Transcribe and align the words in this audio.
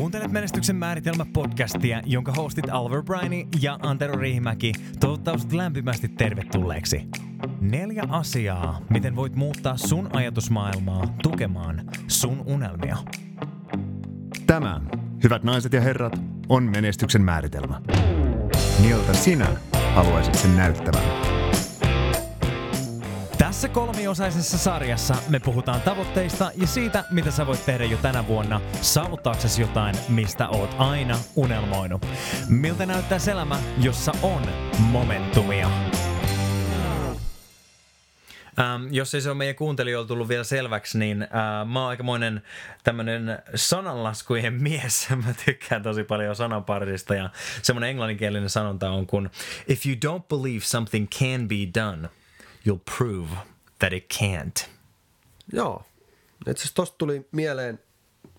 Kuuntelet 0.00 0.32
Menestyksen 0.32 0.76
määritelmä 0.76 1.26
podcastia, 1.32 2.02
jonka 2.06 2.32
hostit 2.32 2.64
Alver 2.70 3.02
Briney 3.02 3.46
ja 3.60 3.78
Antero 3.82 4.20
Riihimäki 4.20 4.72
toivottavasti 5.00 5.56
lämpimästi 5.56 6.08
tervetulleeksi. 6.08 7.06
Neljä 7.60 8.02
asiaa, 8.08 8.80
miten 8.90 9.16
voit 9.16 9.36
muuttaa 9.36 9.76
sun 9.76 10.16
ajatusmaailmaa 10.16 11.06
tukemaan 11.22 11.90
sun 12.08 12.42
unelmia. 12.46 12.96
Tämä, 14.46 14.80
hyvät 15.24 15.42
naiset 15.42 15.72
ja 15.72 15.80
herrat, 15.80 16.20
on 16.48 16.62
menestyksen 16.62 17.22
määritelmä. 17.22 17.80
Miltä 18.82 19.14
sinä 19.14 19.46
haluaisit 19.94 20.34
sen 20.34 20.56
näyttävän? 20.56 21.29
Tässä 23.50 23.68
kolmiosaisessa 23.68 24.58
sarjassa 24.58 25.14
me 25.28 25.40
puhutaan 25.40 25.80
tavoitteista 25.80 26.50
ja 26.54 26.66
siitä, 26.66 27.04
mitä 27.10 27.30
sä 27.30 27.46
voit 27.46 27.66
tehdä 27.66 27.84
jo 27.84 27.96
tänä 27.96 28.26
vuonna 28.26 28.60
saavuttaaksesi 28.80 29.62
jotain, 29.62 29.96
mistä 30.08 30.48
oot 30.48 30.70
aina 30.78 31.18
unelmoinut. 31.36 32.06
Miltä 32.48 32.86
näyttää 32.86 33.18
elämä, 33.32 33.58
jossa 33.80 34.12
on 34.22 34.42
momentumia? 34.78 35.70
Ähm, 38.60 38.86
jos 38.90 39.14
ei 39.14 39.20
se 39.20 39.28
ole 39.28 39.38
meidän 39.38 39.56
kuuntelijoilla 39.56 40.08
tullut 40.08 40.28
vielä 40.28 40.44
selväksi, 40.44 40.98
niin 40.98 41.22
äh, 41.22 41.28
mä 41.66 41.80
oon 41.80 41.88
aikamoinen 41.88 42.42
tämmönen 42.84 43.38
sananlaskujen 43.54 44.54
mies. 44.62 45.08
mä 45.24 45.34
tykkään 45.44 45.82
tosi 45.82 46.04
paljon 46.04 46.36
sananparista 46.36 47.14
ja 47.14 47.30
semmoinen 47.62 47.90
englanninkielinen 47.90 48.50
sanonta 48.50 48.90
on 48.90 49.06
kun 49.06 49.30
If 49.68 49.86
you 49.86 49.94
don't 49.94 50.22
believe 50.28 50.64
something 50.64 51.08
can 51.08 51.48
be 51.48 51.80
done, 51.80 52.08
you'll 52.66 52.96
prove 52.98 53.28
that 53.78 53.92
it 53.92 54.04
can't. 54.18 54.68
Joo. 55.52 55.84
Itse 56.40 56.50
asiassa 56.50 56.74
tosta 56.74 56.98
tuli 56.98 57.28
mieleen, 57.32 57.78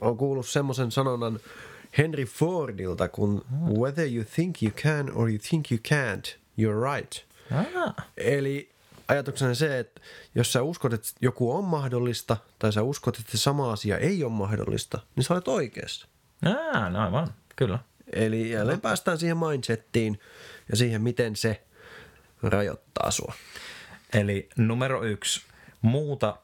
on 0.01 0.17
kuullut 0.17 0.47
semmoisen 0.47 0.91
sanonnan 0.91 1.39
Henry 1.97 2.25
Fordilta, 2.25 3.07
kun 3.07 3.45
whether 3.79 4.05
you 4.13 4.23
think 4.35 4.63
you 4.63 4.71
can 4.71 5.11
or 5.15 5.29
you 5.29 5.39
think 5.49 5.71
you 5.71 5.79
can't, 5.87 6.37
you're 6.57 6.95
right. 6.95 7.25
Ah. 7.51 7.93
Eli 8.17 8.71
ajatuksena 9.07 9.53
se, 9.53 9.79
että 9.79 10.01
jos 10.35 10.53
sä 10.53 10.61
uskot, 10.61 10.93
että 10.93 11.09
joku 11.21 11.51
on 11.51 11.63
mahdollista, 11.63 12.37
tai 12.59 12.73
sä 12.73 12.83
uskot, 12.83 13.19
että 13.19 13.31
se 13.31 13.37
sama 13.37 13.71
asia 13.71 13.97
ei 13.97 14.23
ole 14.23 14.31
mahdollista, 14.31 14.99
niin 15.15 15.23
sä 15.23 15.33
olet 15.33 15.47
oikeassa. 15.47 16.07
Ah, 16.45 16.91
no 16.91 16.99
aivan, 16.99 17.33
kyllä. 17.55 17.79
Eli 18.13 18.51
jälleen 18.51 18.81
päästään 18.81 19.17
siihen 19.17 19.37
mindsettiin 19.37 20.19
ja 20.69 20.77
siihen, 20.77 21.01
miten 21.01 21.35
se 21.35 21.63
rajoittaa 22.43 23.11
sua. 23.11 23.33
Eli 24.13 24.49
numero 24.57 25.03
yksi, 25.03 25.41
muuta, 25.81 26.37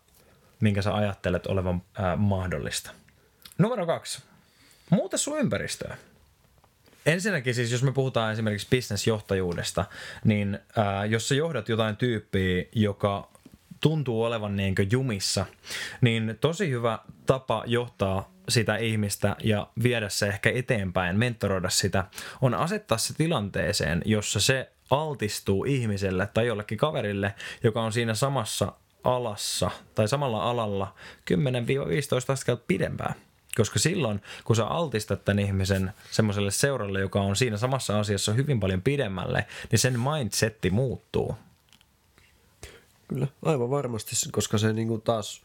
minkä 0.59 0.81
sä 0.81 0.95
ajattelet 0.95 1.47
olevan 1.47 1.81
ää, 1.97 2.15
mahdollista. 2.15 2.91
Numero 3.57 3.85
kaksi, 3.85 4.23
muuta 4.89 5.17
sun 5.17 5.39
ympäristöä. 5.39 5.97
Ensinnäkin 7.05 7.55
siis, 7.55 7.71
jos 7.71 7.83
me 7.83 7.91
puhutaan 7.91 8.33
esimerkiksi 8.33 8.67
bisnesjohtajuudesta, 8.71 9.85
niin 10.23 10.59
ää, 10.75 11.05
jos 11.05 11.29
sä 11.29 11.35
johdat 11.35 11.69
jotain 11.69 11.97
tyyppiä, 11.97 12.65
joka 12.75 13.29
tuntuu 13.81 14.23
olevan 14.23 14.55
niin 14.55 14.75
jumissa, 14.91 15.45
niin 16.01 16.37
tosi 16.41 16.69
hyvä 16.69 16.99
tapa 17.25 17.63
johtaa 17.65 18.31
sitä 18.49 18.77
ihmistä 18.77 19.35
ja 19.43 19.67
viedä 19.83 20.09
se 20.09 20.27
ehkä 20.27 20.49
eteenpäin, 20.49 21.19
mentoroida 21.19 21.69
sitä, 21.69 22.05
on 22.41 22.53
asettaa 22.53 22.97
se 22.97 23.13
tilanteeseen, 23.13 24.01
jossa 24.05 24.39
se 24.39 24.71
altistuu 24.89 25.63
ihmiselle 25.65 26.27
tai 26.33 26.47
jollekin 26.47 26.77
kaverille, 26.77 27.35
joka 27.63 27.83
on 27.83 27.93
siinä 27.93 28.13
samassa 28.13 28.73
alassa 29.03 29.71
tai 29.95 30.07
samalla 30.07 30.49
alalla 30.49 30.95
10-15 31.31 31.35
askelta 32.33 32.63
pidempään. 32.67 33.15
Koska 33.57 33.79
silloin, 33.79 34.21
kun 34.43 34.55
sä 34.55 34.65
altistat 34.65 35.25
tämän 35.25 35.39
ihmisen 35.39 35.93
semmoiselle 36.11 36.51
seuralle, 36.51 36.99
joka 36.99 37.21
on 37.21 37.35
siinä 37.35 37.57
samassa 37.57 37.99
asiassa 37.99 38.33
hyvin 38.33 38.59
paljon 38.59 38.81
pidemmälle, 38.81 39.45
niin 39.71 39.79
sen 39.79 39.99
mindsetti 39.99 40.69
muuttuu. 40.69 41.35
Kyllä, 43.07 43.27
aivan 43.45 43.69
varmasti, 43.69 44.15
koska 44.31 44.57
se 44.57 44.73
niin 44.73 44.87
kuin 44.87 45.01
taas 45.01 45.41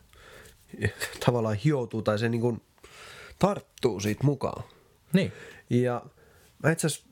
tavallaan 1.27 1.57
hioutuu 1.57 2.03
tai 2.03 2.19
se 2.19 2.29
niin 2.29 2.41
kuin 2.41 2.63
tarttuu 3.39 4.01
siitä 4.01 4.25
mukaan. 4.25 4.65
Niin. 5.13 5.33
Ja 5.71 6.03
mä 6.63 6.71
itse 6.71 6.87
asiassa 6.87 7.09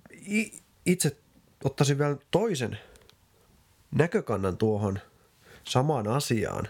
itse 0.87 1.17
ottaisin 1.65 1.98
vielä 1.98 2.16
toisen 2.31 2.78
näkökannan 3.91 4.56
tuohon 4.56 4.98
samaan 5.65 6.09
asiaan. 6.09 6.69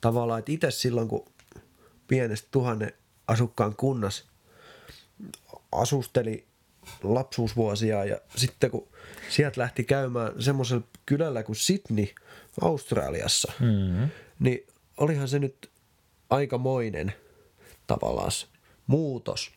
Tavallaan, 0.00 0.38
että 0.38 0.52
itse 0.52 0.70
silloin, 0.70 1.08
kun 1.08 1.26
pienestä 2.08 2.48
tuhannen 2.50 2.92
asukkaan 3.28 3.76
kunnas 3.76 4.24
asusteli 5.72 6.46
lapsuusvuosia 7.02 8.04
ja 8.04 8.20
sitten 8.36 8.70
kun 8.70 8.88
sieltä 9.28 9.60
lähti 9.60 9.84
käymään 9.84 10.42
semmoisella 10.42 10.82
kylällä 11.06 11.42
kuin 11.42 11.56
Sydney 11.56 12.06
Australiassa, 12.60 13.52
mm-hmm. 13.60 14.08
niin 14.38 14.66
olihan 14.96 15.28
se 15.28 15.38
nyt 15.38 15.70
aikamoinen 16.30 17.14
tavallaan 17.86 18.30
muutos. 18.86 19.52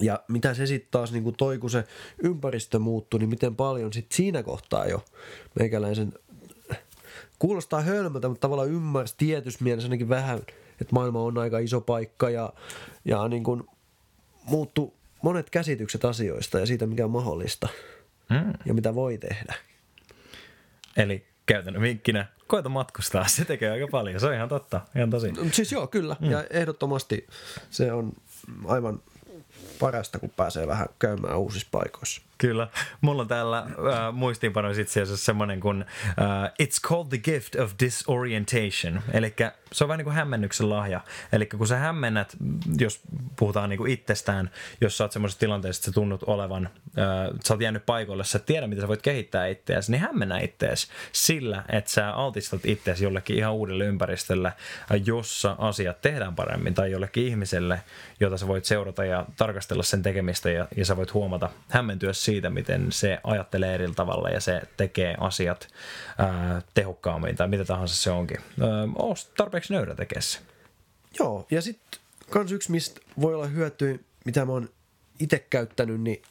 Ja 0.00 0.20
mitä 0.28 0.54
se 0.54 0.66
sitten 0.66 0.90
taas 0.90 1.12
niin 1.12 1.22
kuin 1.22 1.36
toi, 1.36 1.58
kun 1.58 1.70
se 1.70 1.84
ympäristö 2.22 2.78
muuttui, 2.78 3.20
niin 3.20 3.30
miten 3.30 3.56
paljon 3.56 3.92
sitten 3.92 4.16
siinä 4.16 4.42
kohtaa 4.42 4.86
jo 4.86 5.04
meikäläisen 5.58 6.12
kuulostaa 7.38 7.80
hölmöltä, 7.80 8.28
mutta 8.28 8.40
tavallaan 8.40 8.70
ymmärsi 8.70 9.14
tietyssä 9.18 9.64
mielessä 9.64 9.86
ainakin 9.86 10.08
vähän, 10.08 10.38
että 10.80 10.94
maailma 10.94 11.22
on 11.22 11.38
aika 11.38 11.58
iso 11.58 11.80
paikka 11.80 12.30
ja, 12.30 12.52
ja 13.04 13.28
niin 13.28 13.44
kuin 13.44 13.62
muuttu 14.44 14.94
monet 15.22 15.50
käsitykset 15.50 16.04
asioista 16.04 16.58
ja 16.58 16.66
siitä, 16.66 16.86
mikä 16.86 17.04
on 17.04 17.10
mahdollista 17.10 17.68
mm. 18.30 18.52
ja 18.64 18.74
mitä 18.74 18.94
voi 18.94 19.18
tehdä. 19.18 19.54
Eli 20.96 21.26
käytännön 21.46 21.82
vinkkinä, 21.82 22.26
koita 22.46 22.68
matkustaa, 22.68 23.28
se 23.28 23.44
tekee 23.44 23.70
aika 23.70 23.88
paljon, 23.90 24.20
se 24.20 24.26
on 24.26 24.34
ihan 24.34 24.48
totta, 24.48 24.80
ihan 24.96 25.10
tosi. 25.10 25.32
Siis 25.52 25.72
joo, 25.72 25.86
kyllä, 25.86 26.16
mm. 26.20 26.30
ja 26.30 26.44
ehdottomasti 26.50 27.26
se 27.70 27.92
on 27.92 28.12
aivan 28.66 29.02
parasta, 29.78 30.18
kun 30.18 30.30
pääsee 30.30 30.66
vähän 30.66 30.86
käymään 30.98 31.38
uusissa 31.38 31.68
paikoissa. 31.70 32.22
Kyllä. 32.38 32.68
Mulla 33.00 33.22
on 33.22 33.28
täällä 33.28 33.58
äh, 33.58 34.12
muistiinpanoissa 34.12 34.82
itse 34.82 35.02
asiassa 35.02 35.24
semmoinen 35.24 35.60
kuin 35.60 35.84
uh, 36.08 36.66
It's 36.66 36.88
called 36.88 37.08
the 37.08 37.18
gift 37.18 37.54
of 37.54 37.72
disorientation. 37.80 39.02
Eli 39.12 39.34
se 39.72 39.84
on 39.84 39.88
vähän 39.88 39.98
niin 39.98 40.04
kuin 40.04 40.14
hämmennyksen 40.14 40.70
lahja. 40.70 41.00
Eli 41.32 41.46
kun 41.46 41.66
sä 41.66 41.76
hämmennät, 41.76 42.36
jos 42.78 43.00
puhutaan 43.36 43.70
niin 43.70 43.78
kuin 43.78 43.92
itsestään, 43.92 44.50
jos 44.80 44.98
sä 44.98 45.04
oot 45.04 45.12
semmoisessa 45.12 45.40
tilanteessa, 45.40 45.80
että 45.80 45.86
sä 45.86 45.92
tunnut 45.92 46.22
olevan, 46.22 46.70
uh, 46.86 47.38
sä 47.44 47.54
oot 47.54 47.60
jäänyt 47.60 47.86
paikoille, 47.86 48.24
sä 48.24 48.38
tiedä, 48.38 48.66
mitä 48.66 48.80
sä 48.80 48.88
voit 48.88 49.02
kehittää 49.02 49.46
itseäsi, 49.46 49.90
niin 49.92 50.00
hämmennä 50.00 50.38
itseäsi 50.38 50.88
sillä, 51.12 51.64
että 51.72 51.90
sä 51.90 52.10
altistat 52.10 52.60
itseäsi 52.64 53.04
jollekin 53.04 53.36
ihan 53.36 53.54
uudelle 53.54 53.84
ympäristölle, 53.84 54.52
jossa 55.04 55.56
asiat 55.58 56.00
tehdään 56.00 56.34
paremmin, 56.34 56.74
tai 56.74 56.90
jollekin 56.90 57.26
ihmiselle, 57.26 57.80
jota 58.20 58.36
sä 58.36 58.46
voit 58.46 58.64
seurata 58.64 59.04
ja 59.04 59.26
tarkastella 59.36 59.82
sen 59.82 60.02
tekemistä, 60.02 60.50
ja, 60.50 60.68
ja 60.76 60.84
sä 60.84 60.96
voit 60.96 61.14
huomata, 61.14 61.50
hämmentyä 61.68 62.12
siitä, 62.26 62.50
miten 62.50 62.92
se 62.92 63.18
ajattelee 63.24 63.74
eri 63.74 63.92
tavalla 63.96 64.28
ja 64.28 64.40
se 64.40 64.62
tekee 64.76 65.14
asiat 65.20 65.68
ää, 66.18 66.62
tehokkaammin 66.74 67.36
tai 67.36 67.48
mitä 67.48 67.64
tahansa 67.64 67.94
se 67.94 68.10
onkin. 68.10 68.36
Ää, 68.60 68.86
tarpeeksi 69.36 69.72
nöyrä 69.72 69.94
tekee 69.94 70.20
se. 70.20 70.38
Joo, 71.18 71.46
ja 71.50 71.62
sitten 71.62 72.00
kans 72.30 72.52
yksi, 72.52 72.70
mistä 72.70 73.00
voi 73.20 73.34
olla 73.34 73.46
hyötyä, 73.46 73.98
mitä 74.24 74.44
mä 74.44 74.52
oon 74.52 74.68
itse 75.20 75.38
käyttänyt, 75.38 76.00
niin 76.00 76.22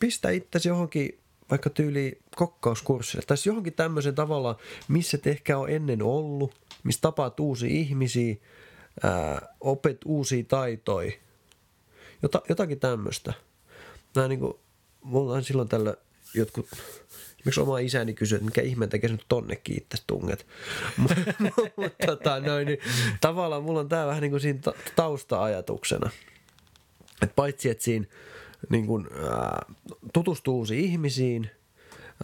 pistä 0.00 0.30
itsesi 0.30 0.68
johonkin 0.68 1.18
vaikka 1.50 1.70
tyyli 1.70 2.18
kokkauskurssille 2.36 3.24
tai 3.26 3.36
johonkin 3.46 3.72
tämmöisen 3.72 4.14
tavalla, 4.14 4.58
missä 4.88 5.16
et 5.16 5.26
ehkä 5.26 5.58
on 5.58 5.70
ennen 5.70 6.02
ollut, 6.02 6.54
missä 6.82 7.00
tapaat 7.00 7.40
uusia 7.40 7.70
ihmisiä, 7.70 8.36
ää, 9.02 9.54
opet 9.60 9.98
uusia 10.04 10.44
taitoja, 10.48 11.12
Jota, 12.22 12.42
jotakin 12.48 12.80
tämmöistä. 12.80 13.32
Nämä 14.14 14.28
niin 14.28 14.40
kuin, 14.40 14.54
mulla 15.02 15.34
on 15.34 15.44
silloin 15.44 15.68
tällä 15.68 15.94
jotkut, 16.34 16.66
miksi 17.44 17.60
oma 17.60 17.78
isäni 17.78 18.14
kysyi, 18.14 18.36
että 18.36 18.44
mikä 18.44 18.60
ihmeen 18.60 18.90
tekee 18.90 19.10
nyt 19.10 19.24
tonnekin 19.28 19.76
itse 19.76 19.98
tunget. 20.06 20.46
Mutta 21.76 22.06
tota, 22.06 22.40
noin, 22.40 22.66
niin, 22.66 22.78
tavallaan 23.20 23.62
mulla 23.62 23.80
on 23.80 23.88
tämä 23.88 24.06
vähän 24.06 24.22
niin 24.22 24.30
kuin 24.30 24.40
siinä 24.40 24.60
tausta-ajatuksena. 24.96 26.10
Että 27.22 27.34
paitsi, 27.36 27.70
että 27.70 27.84
siinä 27.84 28.06
niin 28.68 28.86
kuin, 28.86 29.08
ää, 29.12 29.66
tutustuu 30.12 30.58
uusiin 30.58 30.84
ihmisiin, 30.84 31.50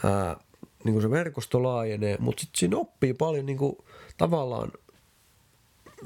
ää, 0.04 0.36
niin 0.84 0.92
kuin 0.92 1.02
se 1.02 1.10
verkosto 1.10 1.62
laajenee, 1.62 2.16
mutta 2.20 2.40
sitten 2.40 2.58
siinä 2.58 2.76
oppii 2.76 3.14
paljon 3.14 3.46
niin 3.46 3.58
kuin, 3.58 3.76
tavallaan 4.16 4.72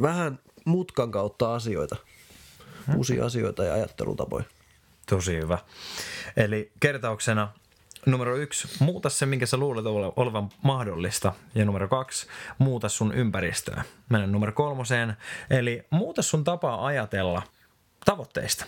vähän 0.03 0.39
mutkan 0.65 1.11
kautta 1.11 1.55
asioita, 1.55 1.97
uusia 2.97 3.25
asioita 3.25 3.65
ja 3.65 3.75
ajattelutapoja. 3.75 4.45
Tosi 5.11 5.37
hyvä. 5.37 5.59
Eli 6.37 6.73
kertauksena 6.81 7.49
numero 8.07 8.37
yksi, 8.37 8.69
muuta 8.81 9.11
se, 9.11 9.27
minkä 9.27 9.47
sä 9.47 9.57
luulet 9.57 9.85
olevan 10.17 10.49
mahdollista. 10.63 11.33
Ja 11.55 11.65
numero 11.65 11.89
kaksi, 11.89 12.27
muuta 12.59 12.89
sun 12.89 13.15
ympäristöä. 13.15 13.83
Mennään 14.09 14.33
numero 14.33 14.53
kolmoseen, 14.53 15.17
eli 15.51 15.83
muuta 15.91 16.23
sun 16.23 16.45
tapaa 16.45 16.87
ajatella 16.87 17.43
tavoitteista. 18.05 18.65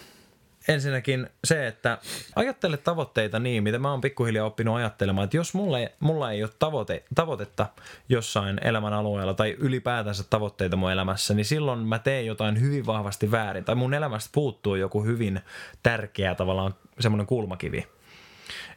Ensinnäkin 0.68 1.30
se, 1.44 1.66
että 1.66 1.98
ajattele 2.36 2.76
tavoitteita 2.76 3.38
niin, 3.38 3.62
mitä 3.62 3.78
mä 3.78 3.90
oon 3.90 4.00
pikkuhiljaa 4.00 4.46
oppinut 4.46 4.76
ajattelemaan, 4.76 5.24
että 5.24 5.36
jos 5.36 5.54
mulla 5.54 5.78
ei, 5.78 5.88
mulla 6.00 6.32
ei 6.32 6.42
ole 6.42 6.50
tavoite, 6.58 7.04
tavoitetta 7.14 7.66
jossain 8.08 8.60
elämän 8.64 8.92
alueella 8.92 9.34
tai 9.34 9.56
ylipäätänsä 9.58 10.24
tavoitteita 10.30 10.76
mun 10.76 10.92
elämässä, 10.92 11.34
niin 11.34 11.44
silloin 11.44 11.78
mä 11.78 11.98
teen 11.98 12.26
jotain 12.26 12.60
hyvin 12.60 12.86
vahvasti 12.86 13.30
väärin 13.30 13.64
tai 13.64 13.74
mun 13.74 13.94
elämästä 13.94 14.30
puuttuu 14.32 14.74
joku 14.74 15.04
hyvin 15.04 15.40
tärkeä 15.82 16.34
tavallaan 16.34 16.74
semmoinen 17.00 17.26
kulmakivi. 17.26 17.86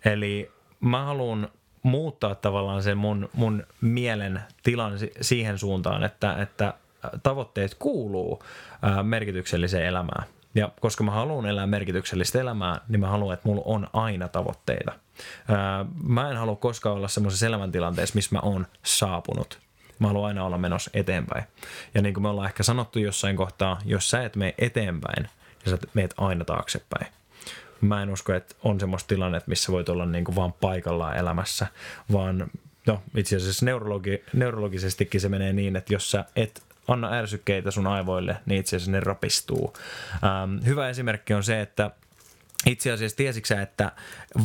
Eli 0.05 0.51
mä 0.79 1.05
haluan 1.05 1.49
muuttaa 1.83 2.35
tavallaan 2.35 2.83
sen 2.83 2.97
mun, 2.97 3.29
mun 3.33 3.63
mielen 3.81 4.41
tilan 4.63 4.93
siihen 5.21 5.57
suuntaan, 5.57 6.03
että, 6.03 6.41
että 6.41 6.73
tavoitteet 7.23 7.75
kuuluu 7.75 8.43
merkitykselliseen 9.03 9.85
elämään. 9.85 10.23
Ja 10.55 10.71
koska 10.81 11.03
mä 11.03 11.11
haluan 11.11 11.45
elää 11.45 11.67
merkityksellistä 11.67 12.41
elämää, 12.41 12.81
niin 12.87 12.99
mä 12.99 13.07
haluan, 13.07 13.33
että 13.33 13.47
mulla 13.47 13.61
on 13.65 13.87
aina 13.93 14.27
tavoitteita. 14.27 14.91
Mä 16.03 16.29
en 16.29 16.37
halua 16.37 16.55
koskaan 16.55 16.95
olla 16.95 17.07
semmoisessa 17.07 17.45
elämäntilanteessa, 17.45 18.15
missä 18.15 18.35
mä 18.35 18.39
oon 18.39 18.67
saapunut. 18.83 19.59
Mä 19.99 20.07
haluan 20.07 20.27
aina 20.27 20.45
olla 20.45 20.57
menossa 20.57 20.91
eteenpäin. 20.93 21.43
Ja 21.93 22.01
niin 22.01 22.13
kuin 22.13 22.21
me 22.21 22.29
ollaan 22.29 22.47
ehkä 22.47 22.63
sanottu 22.63 22.99
jossain 22.99 23.35
kohtaa, 23.35 23.79
jos 23.85 24.09
sä 24.09 24.23
et 24.23 24.35
mene 24.35 24.53
eteenpäin, 24.57 25.23
niin 25.23 25.69
sä 25.69 25.87
meet 25.93 26.13
aina 26.17 26.45
taaksepäin. 26.45 27.07
Mä 27.81 28.01
en 28.01 28.09
usko, 28.09 28.33
että 28.33 28.55
on 28.63 28.79
semmoista 28.79 29.07
tilannetta, 29.07 29.49
missä 29.49 29.71
voit 29.71 29.89
olla 29.89 30.05
niin 30.05 30.25
kuin 30.25 30.35
vaan 30.35 30.53
paikallaan 30.53 31.17
elämässä, 31.17 31.67
vaan 32.11 32.47
no, 32.87 33.01
itse 33.15 33.35
asiassa 33.35 33.65
neurologi, 33.65 34.23
neurologisestikin 34.33 35.21
se 35.21 35.29
menee 35.29 35.53
niin, 35.53 35.75
että 35.75 35.93
jos 35.93 36.11
sä 36.11 36.25
et 36.35 36.63
anna 36.87 37.11
ärsykkeitä 37.11 37.71
sun 37.71 37.87
aivoille, 37.87 38.37
niin 38.45 38.59
itse 38.59 38.75
asiassa 38.75 38.91
ne 38.91 38.99
rapistuu. 38.99 39.73
Ähm, 40.13 40.65
hyvä 40.65 40.89
esimerkki 40.89 41.33
on 41.33 41.43
se, 41.43 41.61
että 41.61 41.91
itse 42.65 42.91
asiassa 42.91 43.17
tiesitkö 43.17 43.61
että 43.61 43.91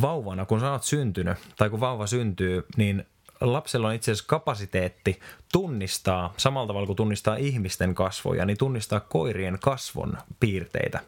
vauvana, 0.01 0.45
kun 0.45 0.59
sä 0.59 0.71
oot 0.71 0.83
syntynyt, 0.83 1.37
tai 1.55 1.69
kun 1.69 1.79
vauva 1.79 2.07
syntyy, 2.07 2.65
niin 2.77 3.05
lapsella 3.41 3.87
on 3.87 3.93
itse 3.93 4.11
asiassa 4.11 4.27
kapasiteetti 4.27 5.19
tunnistaa, 5.51 6.33
samalla 6.37 6.67
tavalla 6.67 6.85
kuin 6.85 6.97
tunnistaa 6.97 7.35
ihmisten 7.35 7.95
kasvoja, 7.95 8.45
niin 8.45 8.57
tunnistaa 8.57 8.99
koirien 8.99 9.57
kasvon 9.61 10.17
piirteitä. 10.39 10.99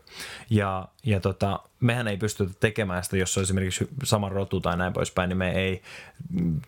Ja, 0.49 0.87
ja 1.03 1.19
tota, 1.19 1.59
mehän 1.83 2.07
ei 2.07 2.17
pystytä 2.17 2.53
tekemään 2.59 3.03
sitä, 3.03 3.17
jos 3.17 3.37
on 3.37 3.43
esimerkiksi 3.43 3.89
sama 4.03 4.29
rotu 4.29 4.59
tai 4.59 4.77
näin 4.77 4.93
poispäin, 4.93 5.29
niin 5.29 5.37
me 5.37 5.51
ei 5.51 5.81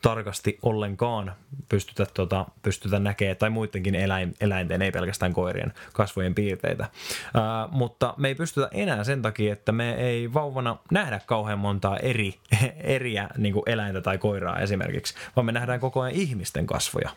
tarkasti 0.02 0.60
ollenkaan 0.62 1.34
pystytä, 1.70 2.06
tota, 2.14 2.46
pystytä 2.62 3.00
näkemään, 3.00 3.38
tai 3.38 3.50
muidenkin 3.50 3.96
eläin, 3.96 4.34
eläinten, 4.42 4.82
ei 4.82 4.92
pelkästään 4.92 5.34
koirien 5.34 5.74
kasvojen 5.94 6.36
piirteitä. 6.36 6.90
Ää, 7.34 7.68
mutta 7.72 8.14
me 8.18 8.28
ei 8.28 8.36
pystytä 8.36 8.70
enää 8.72 9.04
sen 9.04 9.22
takia, 9.22 9.54
että 9.54 9.72
me 9.72 9.94
ei 9.94 10.34
vauvana 10.34 10.78
nähdä 10.92 11.22
kauhean 11.26 11.60
montaa 11.60 11.98
eri, 11.98 12.36
eriä 12.80 13.30
niin 13.38 13.56
eläintä 13.66 14.02
tai 14.02 14.18
koiraa 14.18 14.60
esimerkiksi, 14.60 15.16
vaan 15.36 15.46
me 15.46 15.52
nähdään 15.52 15.80
koko 15.80 16.02
ajan 16.02 16.16
ihmisten 16.16 16.68
kasvoja. 16.68 17.10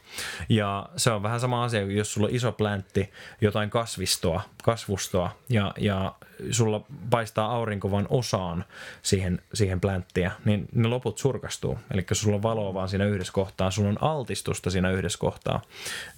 Ja 0.48 0.88
se 0.96 1.10
on 1.10 1.22
vähän 1.22 1.40
sama 1.40 1.64
asia, 1.64 1.80
jos 1.80 2.12
sulla 2.12 2.26
on 2.26 2.34
iso 2.34 2.52
pläntti, 2.52 3.10
jotain 3.40 3.70
kasvistoa, 3.70 4.42
kasvustoa, 4.62 5.30
ja, 5.48 5.74
ja 5.78 6.14
sulla 6.50 6.84
paistaa 7.10 7.52
aurinko 7.52 7.90
vain 7.90 8.06
osaan 8.10 8.64
siihen, 9.02 9.42
siihen 9.54 9.80
plänttiä, 9.80 10.32
niin 10.44 10.68
ne 10.72 10.88
loput 10.88 11.18
surkastuu. 11.18 11.78
Eli 11.90 12.06
sulla 12.12 12.36
on 12.36 12.42
valoa 12.42 12.74
vaan 12.74 12.88
siinä 12.88 13.04
yhdessä 13.04 13.32
kohtaa, 13.32 13.70
sulla 13.70 13.88
on 13.88 14.02
altistusta 14.02 14.70
siinä 14.70 14.90
yhdessä 14.90 15.18
kohtaa, 15.18 15.62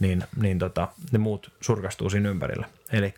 niin, 0.01 0.25
niin 0.37 0.59
tota, 0.59 0.89
ne 1.13 1.19
muut 1.19 1.53
surkastuu 1.61 2.11
siinä 2.11 2.29
ympärillä. 2.29 2.67
Eli 2.93 3.15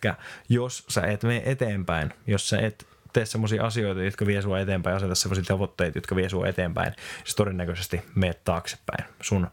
jos 0.49 0.83
sä 0.89 1.01
et 1.01 1.23
mene 1.23 1.41
eteenpäin, 1.45 2.13
jos 2.27 2.49
sä 2.49 2.59
et 2.59 2.87
tee 3.13 3.25
sellaisia 3.25 3.65
asioita, 3.65 4.03
jotka 4.03 4.25
vie 4.25 4.41
sua 4.41 4.59
eteenpäin, 4.59 4.95
aseta 4.95 5.15
sellaisia 5.15 5.43
tavoitteita, 5.43 5.97
jotka 5.97 6.15
vie 6.15 6.29
sua 6.29 6.47
eteenpäin, 6.47 6.93
siis 7.23 7.35
todennäköisesti 7.35 8.01
meet 8.15 8.43
taaksepäin. 8.43 9.05
Sun 9.21 9.47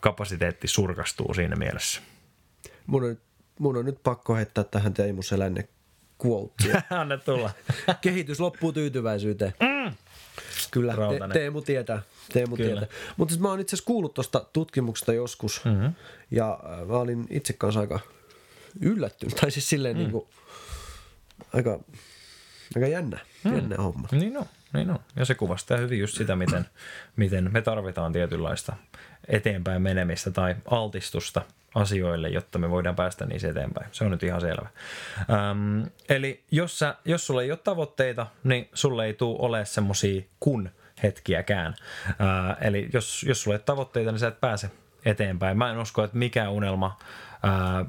kapasiteetti 0.00 0.68
surkastuu 0.68 1.34
siinä 1.34 1.56
mielessä. 1.56 2.00
Mun 2.86 3.04
on, 3.04 3.18
mun 3.58 3.76
on 3.76 3.84
nyt 3.84 4.02
pakko 4.02 4.34
heittää 4.34 4.64
tähän 4.64 4.94
Teemu 4.94 5.22
Selänne 5.22 5.68
quotea. 6.26 6.82
Anna 7.00 7.16
tulla. 7.16 7.50
Kehitys 8.00 8.40
loppuu 8.40 8.72
tyytyväisyyteen. 8.72 9.54
Mm. 9.60 9.92
Kyllä, 10.70 10.94
te, 10.94 11.32
Teemu 11.32 11.62
tietää. 11.62 12.02
Teemu 12.32 12.56
Kyllä. 12.56 12.80
tietää. 12.80 12.96
Mutta 13.16 13.32
siis 13.32 13.42
mä 13.42 13.48
oon 13.48 13.60
itse 13.60 13.76
asiassa 13.76 13.86
kuullut 13.86 14.14
tuosta 14.14 14.46
tutkimuksesta 14.52 15.12
joskus, 15.12 15.64
mm-hmm. 15.64 15.92
ja 16.30 16.60
mä 16.88 16.98
olin 16.98 17.26
itse 17.30 17.52
kanssa 17.52 17.80
aika 17.80 18.00
yllättynyt, 18.80 19.36
tai 19.36 19.50
siis 19.50 19.68
silleen 19.68 19.96
mm. 19.96 19.98
niin 19.98 20.10
kuin, 20.10 20.26
aika 21.54 21.80
Aika 22.76 22.88
jännä, 22.88 23.18
hmm. 23.44 23.54
jännä 23.54 23.76
homma. 23.76 24.08
Niin 24.12 24.36
on, 24.36 24.46
niin 24.72 24.90
on. 24.90 24.98
Ja 25.16 25.24
se 25.24 25.34
kuvastaa 25.34 25.76
hyvin 25.76 25.98
just 26.00 26.16
sitä, 26.16 26.36
miten, 26.36 26.66
miten 27.16 27.52
me 27.52 27.62
tarvitaan 27.62 28.12
tietynlaista 28.12 28.76
eteenpäin 29.28 29.82
menemistä 29.82 30.30
tai 30.30 30.54
altistusta 30.70 31.42
asioille, 31.74 32.28
jotta 32.28 32.58
me 32.58 32.70
voidaan 32.70 32.96
päästä 32.96 33.26
niissä 33.26 33.48
eteenpäin. 33.48 33.88
Se 33.92 34.04
on 34.04 34.10
nyt 34.10 34.22
ihan 34.22 34.40
selvä. 34.40 34.68
Öm, 35.50 35.90
eli 36.08 36.42
jos, 36.50 36.78
sä, 36.78 36.94
jos 37.04 37.26
sulla 37.26 37.42
ei 37.42 37.50
ole 37.50 37.58
tavoitteita, 37.64 38.26
niin 38.44 38.68
sulle 38.74 39.06
ei 39.06 39.14
tule 39.14 39.36
ole 39.38 39.64
semmosia 39.64 40.22
kun 40.40 40.70
hetkiäkään. 41.02 41.74
Ää, 42.18 42.56
eli 42.60 42.88
jos, 42.92 43.22
jos 43.28 43.42
sulla 43.42 43.54
ei 43.54 43.58
ole 43.58 43.64
tavoitteita, 43.64 44.12
niin 44.12 44.18
sä 44.18 44.28
et 44.28 44.40
pääse 44.40 44.70
eteenpäin. 45.04 45.58
Mä 45.58 45.70
en 45.70 45.78
usko, 45.78 46.04
että 46.04 46.16
mikään 46.16 46.52
unelma 46.52 46.98
ää, 47.42 47.84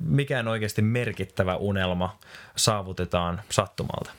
mikään 0.00 0.48
oikeasti 0.48 0.82
merkittävä 0.82 1.56
unelma 1.56 2.18
saavutetaan 2.56 3.42
sattumalta. 3.50 4.12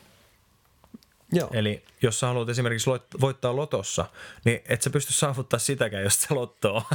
Joo. 1.34 1.50
Eli 1.54 1.84
jos 2.02 2.20
sä 2.20 2.28
haluat 2.28 2.50
esimerkiksi 2.50 2.90
voittaa 3.22 3.56
lotossa, 3.56 4.06
niin 4.46 4.62
et 4.70 4.82
sä 4.82 4.90
pysty 4.90 5.14
saavuttaa 5.14 5.60
sitäkään, 5.60 6.04
jos 6.04 6.22
se 6.22 6.34
lottoa. 6.34 6.78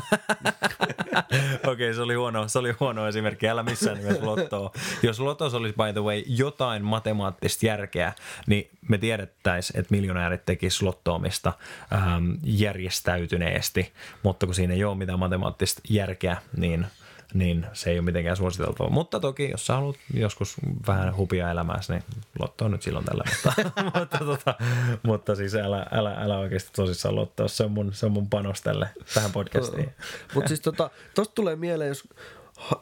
Okei, 1.59 1.73
okay, 1.73 1.95
se 1.95 2.01
oli 2.01 2.15
huono, 2.15 2.49
se 2.49 2.59
oli 2.59 2.75
huono 2.81 3.09
esimerkki. 3.09 3.49
Älä 3.49 3.63
missään 3.63 3.99
nimessä 3.99 4.27
lottoa. 4.27 4.73
Jos 5.03 5.21
lotossa 5.21 5.59
olisi, 5.59 5.75
by 5.75 5.93
the 5.93 6.03
way, 6.03 6.23
jotain 6.27 6.85
matemaattista 6.85 7.67
järkeä, 7.67 8.13
niin 8.47 8.71
me 8.89 8.99
tiedettäisiin, 8.99 9.81
että 9.81 9.95
miljonäärit 9.95 10.45
tekisivät 10.45 10.83
lottoomista 10.83 11.53
ähm, 11.93 12.31
järjestäytyneesti. 12.45 13.93
Mutta 14.23 14.47
kun 14.47 14.55
siinä 14.55 14.75
ei 14.75 14.85
ole 14.85 14.97
mitään 14.97 15.19
matemaattista 15.19 15.81
järkeä, 15.89 16.37
niin– 16.57 16.87
niin 17.35 17.67
se 17.73 17.91
ei 17.91 17.99
ole 17.99 18.05
mitenkään 18.05 18.37
suositeltua. 18.37 18.89
Mutta 18.91 19.21
toki, 19.21 19.51
jos 19.51 19.67
sä 19.67 19.75
haluat 19.75 19.97
joskus 20.15 20.57
vähän 20.87 21.17
hupia 21.17 21.51
elämääsi, 21.51 21.93
niin 21.93 22.05
lotto 22.39 22.65
on 22.65 22.71
nyt 22.71 22.83
silloin 22.83 23.05
tällä. 23.05 23.25
Mutta, 23.31 23.53
mutta, 24.01 24.19
tota, 24.19 24.55
mutta 25.03 25.35
siis 25.35 25.55
älä, 25.55 25.87
älä, 25.93 26.15
älä 26.15 26.39
oikeasti 26.39 26.71
tosissaan 26.77 27.17
lottoa, 27.17 27.49
se 27.49 27.65
on 27.65 27.71
mun, 27.71 27.93
se 27.93 28.07
on 28.07 28.13
mun 28.13 28.29
panos 28.29 28.63
tälle, 28.63 28.89
tähän 29.15 29.33
podcastiin. 29.33 29.91
mutta 30.35 30.49
siis 30.49 30.61
tota, 30.61 30.91
tosta 31.15 31.35
tulee 31.35 31.57
mieleen, 31.57 31.89
jos 31.89 32.09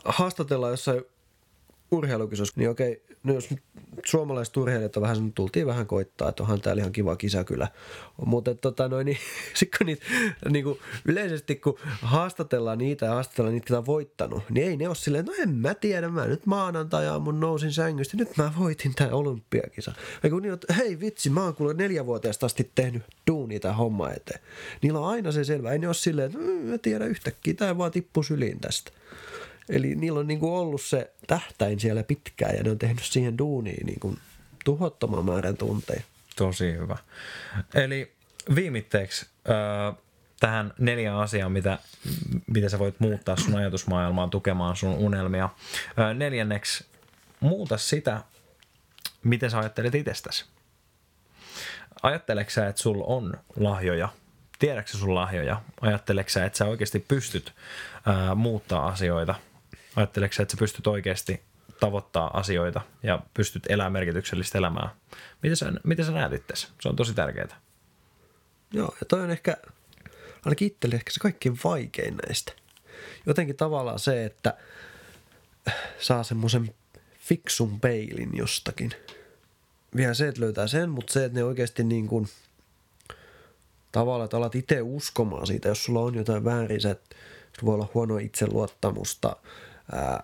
haastatellaan 0.05 0.73
jossain 0.73 1.05
urheilukisossa, 1.91 2.55
niin 2.57 2.71
okei, 2.71 3.03
no 3.23 3.35
jos 3.35 3.49
suomalaiset 4.05 4.57
urheilijat 4.57 4.97
on 4.97 5.03
vähän, 5.03 5.33
tultiin 5.33 5.67
vähän 5.67 5.87
koittaa, 5.87 6.29
että 6.29 6.43
onhan 6.43 6.61
täällä 6.61 6.81
ihan 6.81 6.93
kiva 6.93 7.17
kisa 7.17 7.45
kyllä. 7.45 7.69
Mutta 8.25 8.55
tota 8.55 8.89
noin, 8.89 9.05
niin 9.05 9.19
sit 9.55 9.69
kun 9.79 9.87
niitä, 9.87 10.05
niin 10.51 10.65
kuin 10.65 10.79
yleisesti 11.05 11.57
kun 11.57 11.79
haastatellaan 12.03 12.79
niitä 12.79 13.07
ja 13.07 13.13
haastatellaan 13.13 13.55
niitä, 13.55 13.65
jotka 13.65 13.79
on 13.79 13.87
voittanut, 13.87 14.43
niin 14.51 14.67
ei 14.67 14.77
ne 14.77 14.89
ole 14.89 14.95
silleen, 14.95 15.25
no 15.25 15.33
en 15.39 15.51
mä 15.51 15.75
tiedä, 15.75 16.09
mä 16.09 16.27
nyt 16.27 16.47
maanantai 16.47 17.21
mun 17.21 17.41
nousin 17.41 17.73
sängystä, 17.73 18.17
nyt 18.17 18.37
mä 18.37 18.53
voitin 18.59 18.95
tämän 18.95 19.13
olympiakisa. 19.13 19.93
Ja 20.23 20.31
kun 20.31 20.43
niillä 20.43 20.59
hei 20.77 21.01
vitsi, 21.01 21.31
mä 21.31 21.45
oon 21.45 21.55
kuule 21.55 21.75
neljävuotiaasta 21.75 22.47
asti 22.47 22.71
tehnyt 22.75 23.03
duunia 23.27 23.61
tämän 23.61 23.77
homma 23.77 24.11
eteen. 24.11 24.41
Niillä 24.83 24.99
on 24.99 25.09
aina 25.09 25.33
se 25.33 25.45
selvä, 25.45 25.73
ei 25.73 25.79
ne 25.79 25.87
ole 25.87 25.95
silleen, 25.95 26.27
että 26.27 26.39
mm, 26.39 26.71
mä 26.71 26.79
tiedä 26.79 27.07
yhtäkkiä, 27.07 27.55
tämä 27.55 27.79
vaan 27.79 27.91
tippuu 27.91 28.23
syliin 28.23 28.61
tästä. 28.61 28.91
Eli 29.69 29.95
niillä 29.95 30.21
on 30.21 30.27
niin 30.27 30.41
kuin 30.41 30.53
ollut 30.53 30.83
se 30.83 31.13
tähtäin 31.27 31.81
siellä 31.81 32.03
pitkään 32.03 32.57
ja 32.57 32.63
ne 32.63 32.71
on 32.71 32.79
tehnyt 32.79 33.05
siihen 33.05 33.39
duuniin 33.39 33.87
niin 33.87 34.01
kuin 34.01 34.19
tuhottoman 34.65 35.25
määrän 35.25 35.57
tunteja. 35.57 36.03
Tosi 36.37 36.73
hyvä. 36.73 36.97
Eli 37.75 38.13
viimitteeksi 38.55 39.27
äh, 39.51 39.97
tähän 40.41 40.73
neljä 40.79 41.19
asiaa, 41.19 41.49
mitä, 41.49 41.79
mitä 42.47 42.69
sä 42.69 42.79
voit 42.79 43.01
muuttaa 43.01 43.37
sun 43.37 43.57
ajatusmaailmaan 43.57 44.31
tukemaan 44.31 44.77
sun 44.77 44.95
unelmia. 44.95 45.49
Neljänneksi, 46.15 46.85
muuta 47.41 47.77
sitä, 47.77 48.23
miten 49.25 49.51
sä 49.51 49.59
ajattelet 49.59 49.95
itsestäsi. 49.95 50.45
Ajatteleksä, 52.03 52.55
sä, 52.55 52.69
että 52.69 52.83
sulla 52.83 53.05
on 53.05 53.35
lahjoja? 53.57 54.09
Tiedätkö 54.59 54.99
sun 54.99 55.15
lahjoja? 55.15 55.63
Ajatteleksä, 55.81 56.41
sä, 56.41 56.47
että 56.47 56.59
sä 56.59 56.65
oikeasti 56.65 57.05
pystyt 57.09 57.53
ää, 58.07 58.35
muuttaa 58.35 58.87
asioita 58.87 59.35
Ajatteleksä, 59.97 60.43
että 60.43 60.53
sä 60.53 60.59
pystyt 60.59 60.87
oikeasti 60.87 61.41
tavoittaa 61.81 62.39
asioita 62.39 62.81
ja 63.03 63.23
pystyt 63.35 63.63
elämään 63.69 63.93
merkityksellistä 63.93 64.59
elämää? 64.59 64.95
Miten 65.43 65.57
sä, 65.57 65.73
miten 65.85 66.05
sä 66.05 66.13
näet 66.13 66.33
itse? 66.33 66.55
Se 66.55 66.89
on 66.89 66.97
tosi 66.97 67.15
tärkeää. 67.15 67.61
Joo, 68.73 68.95
ja 69.01 69.07
toi 69.09 69.21
on 69.21 69.31
ehkä, 69.31 69.57
ainakin 70.45 70.67
itselle 70.67 70.95
ehkä 70.95 71.11
se 71.11 71.21
kaikkein 71.21 71.59
vaikein 71.65 72.17
näistä. 72.27 72.53
Jotenkin 73.27 73.57
tavallaan 73.57 73.99
se, 73.99 74.25
että 74.25 74.57
saa 75.99 76.23
semmoisen 76.23 76.75
fiksun 77.19 77.81
peilin 77.81 78.31
jostakin. 78.33 78.93
vielä 79.97 80.15
se, 80.15 80.29
että 80.29 80.41
löytää 80.41 80.67
sen, 80.67 80.91
mutta 80.91 81.13
se, 81.13 81.25
että 81.25 81.39
ne 81.39 81.45
oikeasti 81.45 81.85
niin 81.85 82.07
kuin, 82.07 82.29
tavallaan, 83.93 84.25
että 84.25 84.37
alat 84.37 84.55
itse 84.55 84.83
uskomaan 84.83 85.47
siitä, 85.47 85.69
jos 85.69 85.85
sulla 85.85 86.01
on 86.01 86.15
jotain 86.15 86.45
väärin, 86.45 86.81
se, 86.81 86.91
että 86.91 87.17
voi 87.65 87.75
olla 87.75 87.91
huonoa 87.95 88.19
itseluottamusta, 88.19 89.37
ää, 89.93 90.23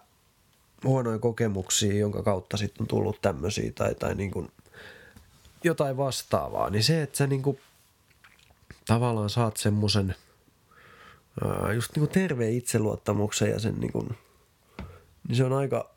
huonoja 0.84 1.18
kokemuksia, 1.18 1.94
jonka 1.94 2.22
kautta 2.22 2.56
sitten 2.56 2.82
on 2.82 2.88
tullut 2.88 3.20
tämmöisiä 3.20 3.72
tai, 3.74 3.94
tai 3.94 4.14
niin 4.14 4.30
kuin 4.30 4.52
jotain 5.64 5.96
vastaavaa, 5.96 6.70
niin 6.70 6.84
se, 6.84 7.02
että 7.02 7.18
sä 7.18 7.26
niin 7.26 7.42
kuin 7.42 7.60
tavallaan 8.86 9.30
saat 9.30 9.56
semmoisen 9.56 10.14
just 11.74 11.92
niin 11.94 12.00
kuin 12.00 12.10
terveen 12.10 12.52
itseluottamuksen 12.52 13.50
ja 13.50 13.60
sen 13.60 13.74
niin 13.80 13.92
kuin, 13.92 14.18
niin 15.28 15.36
se 15.36 15.44
on 15.44 15.52
aika, 15.52 15.90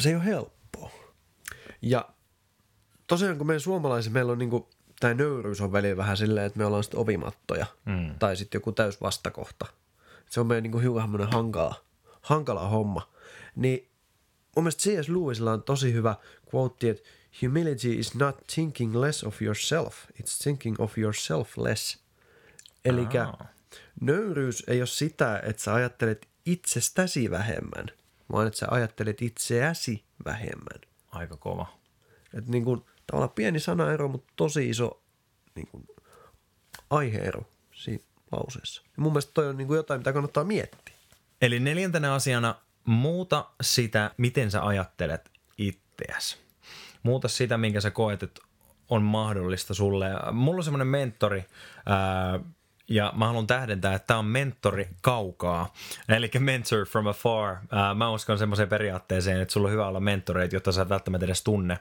se 0.00 0.08
ei 0.08 0.14
ole 0.14 0.24
helppoa. 0.24 0.90
Ja 1.82 2.08
tosiaan 3.06 3.38
kun 3.38 3.46
meidän 3.46 3.60
suomalaisilla, 3.60 4.14
meillä 4.14 4.32
on 4.32 4.38
niin 4.38 4.50
kuin, 4.50 4.66
tämä 5.00 5.14
nöyryys 5.14 5.60
on 5.60 5.72
välillä 5.72 5.96
vähän 5.96 6.16
silleen, 6.16 6.46
että 6.46 6.58
me 6.58 6.64
ollaan 6.64 6.84
sitten 6.84 7.00
ovimattoja 7.00 7.66
mm. 7.84 8.14
tai 8.18 8.36
sitten 8.36 8.58
joku 8.58 8.72
täys 8.72 9.00
vastakohta. 9.00 9.66
Se 10.30 10.40
on 10.40 10.46
meidän 10.46 10.62
niin 10.62 10.72
kuin 10.72 10.82
hiukan 10.82 11.32
hankala, 11.32 11.74
hankala 12.22 12.68
homma. 12.68 13.12
Niin 13.56 13.88
mun 14.56 14.64
mielestä 14.64 14.82
C.S. 14.82 15.08
Lewisilla 15.08 15.52
on 15.52 15.62
tosi 15.62 15.92
hyvä 15.92 16.16
quote, 16.54 16.90
että 16.90 17.08
humility 17.42 17.92
is 17.92 18.14
not 18.14 18.46
thinking 18.54 18.96
less 18.96 19.24
of 19.24 19.42
yourself, 19.42 19.94
it's 20.22 20.42
thinking 20.42 20.80
of 20.80 20.98
yourself 20.98 21.58
less. 21.58 21.98
Eli 22.84 23.06
nöyryys 24.00 24.64
ei 24.66 24.80
ole 24.80 24.86
sitä, 24.86 25.42
että 25.44 25.62
sä 25.62 25.74
ajattelet 25.74 26.28
itsestäsi 26.46 27.30
vähemmän, 27.30 27.86
vaan 28.32 28.46
että 28.46 28.58
sä 28.58 28.66
ajattelet 28.70 29.22
itseäsi 29.22 30.04
vähemmän. 30.24 30.80
Aika 31.10 31.36
kova. 31.36 31.66
Että 32.34 32.50
niin 32.50 32.64
kuin, 32.64 32.84
tavallaan 33.06 33.30
pieni 33.30 33.60
sanaero, 33.60 34.08
mutta 34.08 34.32
tosi 34.36 34.68
iso 34.68 35.02
niin 35.54 35.66
kuin, 35.66 35.86
aiheero 36.90 37.42
siinä 37.74 38.04
lauseessa. 38.32 38.82
Ja 38.84 39.02
mun 39.02 39.12
mielestä 39.12 39.32
toi 39.34 39.48
on 39.48 39.56
niin 39.56 39.66
kuin 39.66 39.76
jotain, 39.76 40.00
mitä 40.00 40.12
kannattaa 40.12 40.44
miettiä. 40.44 40.96
Eli 41.42 41.60
neljäntenä 41.60 42.14
asiana 42.14 42.54
muuta 42.84 43.44
sitä, 43.60 44.10
miten 44.16 44.50
sä 44.50 44.66
ajattelet 44.66 45.30
itseäsi. 45.58 46.38
Muuta 47.02 47.28
sitä, 47.28 47.58
minkä 47.58 47.80
sä 47.80 47.90
koet, 47.90 48.22
että 48.22 48.40
on 48.88 49.02
mahdollista 49.02 49.74
sulle. 49.74 50.06
Mulla 50.32 50.58
on 50.58 50.64
semmoinen 50.64 50.86
mentori, 50.86 51.44
ää, 51.86 52.40
ja 52.88 53.12
mä 53.16 53.26
haluan 53.26 53.46
tähdentää, 53.46 53.94
että 53.94 54.06
tämä 54.06 54.18
on 54.18 54.24
mentori 54.24 54.88
kaukaa, 55.00 55.72
eli 56.08 56.30
mentor 56.38 56.86
from 56.86 57.06
afar. 57.06 57.56
Mä 57.94 58.10
uskon 58.10 58.38
semmoiseen 58.38 58.68
periaatteeseen, 58.68 59.40
että 59.40 59.52
sulla 59.52 59.68
on 59.68 59.72
hyvä 59.72 59.86
olla 59.86 60.00
mentoreita, 60.00 60.56
jotta 60.56 60.72
sä 60.72 60.82
et 60.82 60.88
välttämättä 60.88 61.24
edes 61.26 61.42
tunne, 61.42 61.78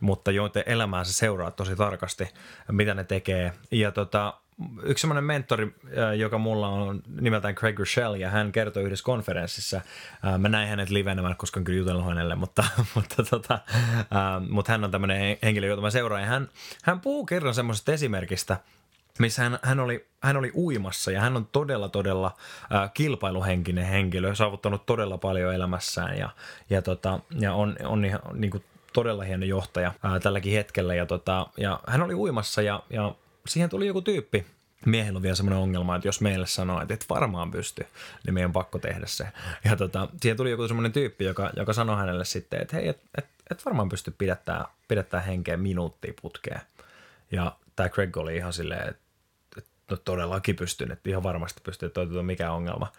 mutta 0.00 0.30
joiden 0.30 0.62
elämää 0.66 1.04
sä 1.04 1.12
seuraat 1.12 1.56
tosi 1.56 1.76
tarkasti, 1.76 2.28
mitä 2.72 2.94
ne 2.94 3.04
tekee. 3.04 3.52
Ja 3.70 3.92
tota, 3.92 4.34
yksi 4.82 5.00
semmoinen 5.00 5.24
mentori, 5.24 5.74
joka 6.16 6.38
mulla 6.38 6.68
on 6.68 7.02
nimeltään 7.20 7.54
Craig 7.54 7.78
Rochelle, 7.78 8.18
ja 8.18 8.30
hän 8.30 8.52
kertoi 8.52 8.82
yhdessä 8.82 9.04
konferenssissa, 9.04 9.80
mä 10.38 10.48
näin 10.48 10.68
hänet 10.68 10.90
livenä, 10.90 11.22
mä 11.22 11.28
en 11.28 11.36
koskaan 11.36 11.64
kyllä 11.64 11.78
jutellut 11.78 12.04
hänelle, 12.04 12.34
mutta, 12.34 12.64
mutta, 12.94 13.22
tota, 13.30 13.58
mutta 14.48 14.72
hän 14.72 14.84
on 14.84 14.90
tämmöinen 14.90 15.38
henkilö, 15.42 15.66
jota 15.66 15.82
mä 15.82 15.90
seuraan, 15.90 16.22
ja 16.22 16.28
hän, 16.28 16.48
hän 16.82 17.00
puhuu 17.00 17.26
kerran 17.26 17.54
semmoisesta 17.54 17.92
esimerkistä, 17.92 18.56
missä 19.18 19.42
hän, 19.42 19.58
hän, 19.62 19.80
oli, 19.80 20.06
hän 20.22 20.36
oli 20.36 20.52
uimassa 20.54 21.10
ja 21.10 21.20
hän 21.20 21.36
on 21.36 21.46
todella, 21.52 21.88
todella 21.88 22.36
äh, 22.74 22.90
kilpailuhenkinen 22.94 23.86
henkilö, 23.86 24.34
saavuttanut 24.34 24.86
todella 24.86 25.18
paljon 25.18 25.54
elämässään 25.54 26.18
ja, 26.18 26.30
ja, 26.70 26.82
tota, 26.82 27.20
ja 27.40 27.54
on, 27.54 27.76
on 27.84 28.04
ihan, 28.04 28.20
niin 28.32 28.50
kuin 28.50 28.64
todella 28.92 29.24
hieno 29.24 29.46
johtaja 29.46 29.92
ää, 30.02 30.20
tälläkin 30.20 30.52
hetkellä. 30.52 30.94
Ja, 30.94 31.06
tota, 31.06 31.46
ja 31.56 31.80
hän 31.86 32.02
oli 32.02 32.14
uimassa 32.14 32.62
ja, 32.62 32.82
ja 32.90 33.14
siihen 33.48 33.70
tuli 33.70 33.86
joku 33.86 34.02
tyyppi. 34.02 34.46
Miehellä 34.86 35.16
on 35.16 35.22
vielä 35.22 35.34
semmoinen 35.34 35.62
ongelma, 35.62 35.96
että 35.96 36.08
jos 36.08 36.20
meille 36.20 36.46
sanoo, 36.46 36.82
että 36.82 36.94
et 36.94 37.06
varmaan 37.08 37.50
pysty, 37.50 37.86
niin 38.26 38.34
meidän 38.34 38.48
on 38.48 38.52
pakko 38.52 38.78
tehdä 38.78 39.06
se. 39.06 39.28
Ja 39.64 39.76
tota, 39.76 40.08
siihen 40.20 40.36
tuli 40.36 40.50
joku 40.50 40.68
semmoinen 40.68 40.92
tyyppi, 40.92 41.24
joka, 41.24 41.50
joka 41.56 41.72
sanoi 41.72 41.96
hänelle 41.96 42.24
sitten, 42.24 42.62
että 42.62 42.76
hei, 42.76 42.88
et, 42.88 43.00
et, 43.18 43.26
et 43.50 43.64
varmaan 43.64 43.88
pysty 43.88 44.14
pidättää, 44.18 44.64
pidättää 44.88 45.20
henkeä 45.20 45.56
minuuttia 45.56 46.14
putkeen. 46.22 46.60
Ja 47.32 47.56
tämä 47.76 47.88
Craig 47.88 48.16
oli 48.16 48.36
ihan 48.36 48.52
silleen, 48.52 48.88
että 48.88 49.04
no 49.90 49.96
todellakin 49.96 50.56
pystyn, 50.56 50.90
että 50.90 51.10
ihan 51.10 51.22
varmasti 51.22 51.60
pystyn, 51.64 51.86
että 51.86 52.06
toi 52.06 52.22
mikä 52.22 52.52
ongelma. 52.52 52.92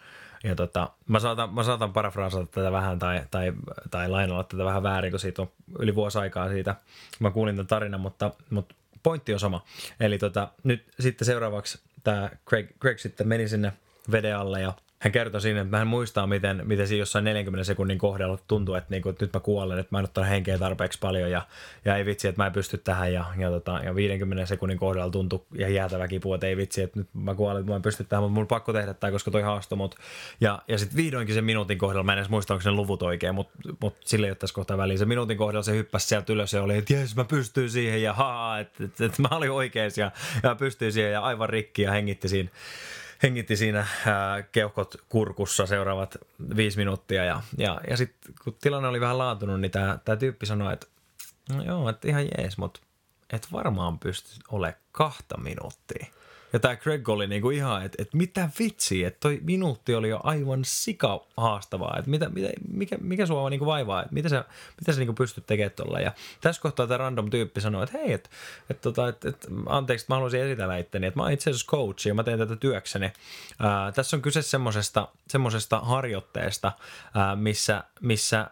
Ja 0.43 0.55
tota, 0.55 0.89
mä, 1.07 1.19
saatan, 1.19 1.53
mä 1.53 1.63
saatan 1.63 1.93
parafraasata 1.93 2.45
tätä 2.45 2.71
vähän 2.71 2.99
tai, 2.99 3.21
tai, 3.31 3.53
tai 3.91 4.09
lainalla 4.09 4.43
tätä 4.43 4.65
vähän 4.65 4.83
väärin, 4.83 5.11
kun 5.11 5.19
siitä 5.19 5.41
on 5.41 5.51
yli 5.79 5.95
vuosi 5.95 6.17
aikaa 6.17 6.49
siitä. 6.49 6.75
Mä 7.19 7.31
kuulin 7.31 7.55
tämän 7.55 7.67
tarinan, 7.67 8.01
mutta, 8.01 8.31
mutta 8.49 8.75
pointti 9.05 9.33
on 9.33 9.39
sama. 9.39 9.65
Eli 9.99 10.17
tota, 10.17 10.51
nyt 10.63 10.85
sitten 10.99 11.25
seuraavaksi 11.25 11.79
tämä 12.03 12.29
Craig, 12.47 12.67
Craig 12.81 12.99
sitten 12.99 13.27
meni 13.27 13.47
sinne 13.47 13.73
veden 14.11 14.37
alle 14.37 14.61
ja 14.61 14.73
hän 15.05 15.11
kertoi 15.11 15.41
siinä, 15.41 15.61
että 15.61 15.77
hän 15.77 15.87
muistaa, 15.87 16.27
miten, 16.27 16.61
miten 16.63 16.87
siinä 16.87 17.01
jossain 17.01 17.25
40 17.25 17.63
sekunnin 17.63 17.97
kohdalla 17.97 18.37
tuntuu, 18.47 18.75
että, 18.75 18.87
niinku, 18.89 19.09
että 19.09 19.25
nyt 19.25 19.33
mä 19.33 19.39
kuolen, 19.39 19.79
että 19.79 19.95
mä 19.95 19.99
en 19.99 20.05
ottanut 20.05 20.29
henkeä 20.29 20.57
tarpeeksi 20.57 20.99
paljon 20.99 21.31
ja, 21.31 21.41
ja 21.85 21.97
ei 21.97 22.05
vitsi, 22.05 22.27
että 22.27 22.41
mä 22.41 22.45
en 22.45 22.53
pysty 22.53 22.77
tähän 22.77 23.13
ja, 23.13 23.25
ja, 23.37 23.49
tota, 23.49 23.79
ja 23.83 23.95
50 23.95 24.45
sekunnin 24.45 24.77
kohdalla 24.77 25.11
tuntui 25.11 25.45
ja 25.53 25.69
jäätävä 25.69 26.07
kipu, 26.07 26.33
että 26.33 26.47
ei 26.47 26.57
vitsi, 26.57 26.81
että 26.81 26.99
nyt 26.99 27.07
mä 27.13 27.35
kuolen, 27.35 27.59
että 27.59 27.71
mä 27.71 27.75
en 27.75 27.81
pysty 27.81 28.03
tähän, 28.03 28.23
mutta 28.23 28.33
mun 28.33 28.47
pakko 28.47 28.73
tehdä 28.73 28.93
tämä, 28.93 29.11
koska 29.11 29.31
toi 29.31 29.41
haastoi 29.41 29.77
mut. 29.77 29.95
Ja, 30.41 30.61
ja 30.67 30.77
sitten 30.77 30.97
vihdoinkin 30.97 31.35
sen 31.35 31.45
minuutin 31.45 31.77
kohdalla, 31.77 32.03
mä 32.03 32.13
en 32.13 32.19
edes 32.19 32.29
muista, 32.29 32.53
onko 32.53 32.69
ne 32.69 32.71
luvut 32.71 33.03
oikein, 33.03 33.35
mutta, 33.35 33.53
mutta 33.81 33.99
sille 34.05 34.27
ei 34.27 34.31
ole 34.31 34.35
tässä 34.35 34.53
kohtaa 34.53 34.77
väliin. 34.77 34.99
Se 34.99 35.05
minuutin 35.05 35.37
kohdalla 35.37 35.63
se 35.63 35.75
hyppäsi 35.75 36.07
sieltä 36.07 36.33
ylös 36.33 36.53
ja 36.53 36.63
oli, 36.63 36.77
että 36.77 36.93
jes, 36.93 37.15
mä 37.15 37.23
pystyn 37.25 37.69
siihen 37.69 38.03
ja 38.03 38.13
haa, 38.13 38.59
että, 38.59 38.83
että, 38.83 39.05
että 39.05 39.21
mä 39.21 39.27
olin 39.31 39.51
oikein 39.51 39.91
ja, 39.97 40.11
ja 40.43 40.55
pystyin 40.55 40.91
siihen 40.91 41.11
ja 41.11 41.21
aivan 41.21 41.49
rikki 41.49 41.81
ja 41.81 41.91
hengitti 41.91 42.27
siinä 42.29 42.49
hengitti 43.25 43.55
siinä 43.57 43.87
ää, 44.05 44.41
keuhkot 44.41 44.95
kurkussa 45.09 45.65
seuraavat 45.65 46.17
viisi 46.55 46.77
minuuttia 46.77 47.25
ja, 47.25 47.41
ja, 47.57 47.81
ja 47.89 47.97
sitten 47.97 48.33
kun 48.43 48.57
tilanne 48.61 48.89
oli 48.89 49.01
vähän 49.01 49.17
laatunut, 49.17 49.61
niin 49.61 49.71
tämä 49.71 50.17
tyyppi 50.19 50.45
sanoi, 50.45 50.73
että 50.73 50.87
no 51.53 51.63
joo, 51.63 51.89
että 51.89 52.07
ihan 52.07 52.27
jees, 52.37 52.57
mutta 52.57 52.79
et 53.33 53.47
varmaan 53.51 53.99
pysty 53.99 54.29
olemaan 54.51 54.81
kahta 54.91 55.37
minuuttia. 55.37 56.05
Ja 56.55 56.59
tämä 56.59 56.75
Greg 56.75 57.09
oli 57.09 57.27
niinku 57.27 57.49
ihan, 57.49 57.85
että 57.85 58.01
et 58.01 58.13
mitä 58.13 58.49
vitsiä, 58.59 59.07
että 59.07 59.19
toi 59.19 59.39
minuutti 59.43 59.95
oli 59.95 60.09
jo 60.09 60.19
aivan 60.23 60.65
sika 60.65 61.25
haastavaa, 61.37 61.95
että 61.99 62.11
mitä, 62.11 62.29
mitä, 62.29 62.49
mikä, 62.71 62.97
mikä 63.01 63.25
sua 63.25 63.49
niinku 63.49 63.65
vaivaa, 63.65 64.01
että 64.01 64.13
mitä 64.13 64.29
sä, 64.29 64.45
mitä 64.79 64.93
sä 64.93 64.99
niinku 64.99 65.13
pystyt 65.13 65.45
tekemään 65.47 65.71
tuolla. 65.71 65.99
Ja 65.99 66.11
tässä 66.41 66.61
kohtaa 66.61 66.87
tämä 66.87 66.97
random 66.97 67.29
tyyppi 67.29 67.61
sanoi, 67.61 67.83
että 67.83 67.97
hei, 67.97 68.13
että 68.13 68.29
et, 68.69 68.81
tota, 68.81 69.07
et, 69.07 69.25
et, 69.25 69.47
anteeksi, 69.65 70.05
mä 70.09 70.15
haluaisin 70.15 70.41
esitellä 70.41 70.77
itteni, 70.77 71.07
että 71.07 71.19
mä 71.19 71.23
oon 71.23 71.31
itse 71.31 71.49
asiassa 71.49 71.71
coach 71.71 72.07
ja 72.07 72.13
mä 72.13 72.23
teen 72.23 72.39
tätä 72.39 72.55
työkseni. 72.55 73.13
Ää, 73.59 73.91
tässä 73.91 74.17
on 74.17 74.21
kyse 74.21 74.41
semmoisesta, 74.41 75.07
semmoisesta 75.27 75.79
harjoitteesta, 75.79 76.71
ää, 77.13 77.35
missä, 77.35 77.83
missä 78.01 78.47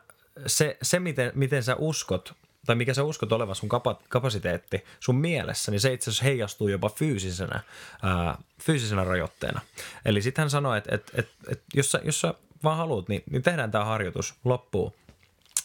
se, 0.47 0.77
se 0.81 0.99
miten, 0.99 1.31
miten 1.35 1.63
sä 1.63 1.75
uskot 1.75 2.33
tai 2.65 2.75
mikä 2.75 2.93
sä 2.93 3.03
uskot 3.03 3.31
olevan 3.31 3.55
sun 3.55 3.69
kapa, 3.69 3.99
kapasiteetti 4.09 4.83
sun 4.99 5.15
mielessä, 5.15 5.71
niin 5.71 5.79
se 5.79 5.93
itse 5.93 6.09
asiassa 6.09 6.23
heijastuu 6.23 6.67
jopa 6.67 6.89
fyysisenä, 6.89 7.59
ää, 8.03 8.37
fyysisenä 8.61 9.03
rajoitteena. 9.03 9.61
Eli 10.05 10.21
sitten 10.21 10.41
hän 10.41 10.49
sanoi, 10.49 10.77
että, 10.77 10.95
että, 10.95 11.11
että, 11.15 11.33
että 11.47 11.65
jos, 11.73 11.91
sä, 11.91 12.01
jos 12.03 12.21
sä 12.21 12.33
vaan 12.63 12.77
haluat, 12.77 13.09
niin, 13.09 13.23
niin 13.31 13.43
tehdään 13.43 13.71
tämä 13.71 13.85
harjoitus 13.85 14.35
loppuun. 14.43 14.93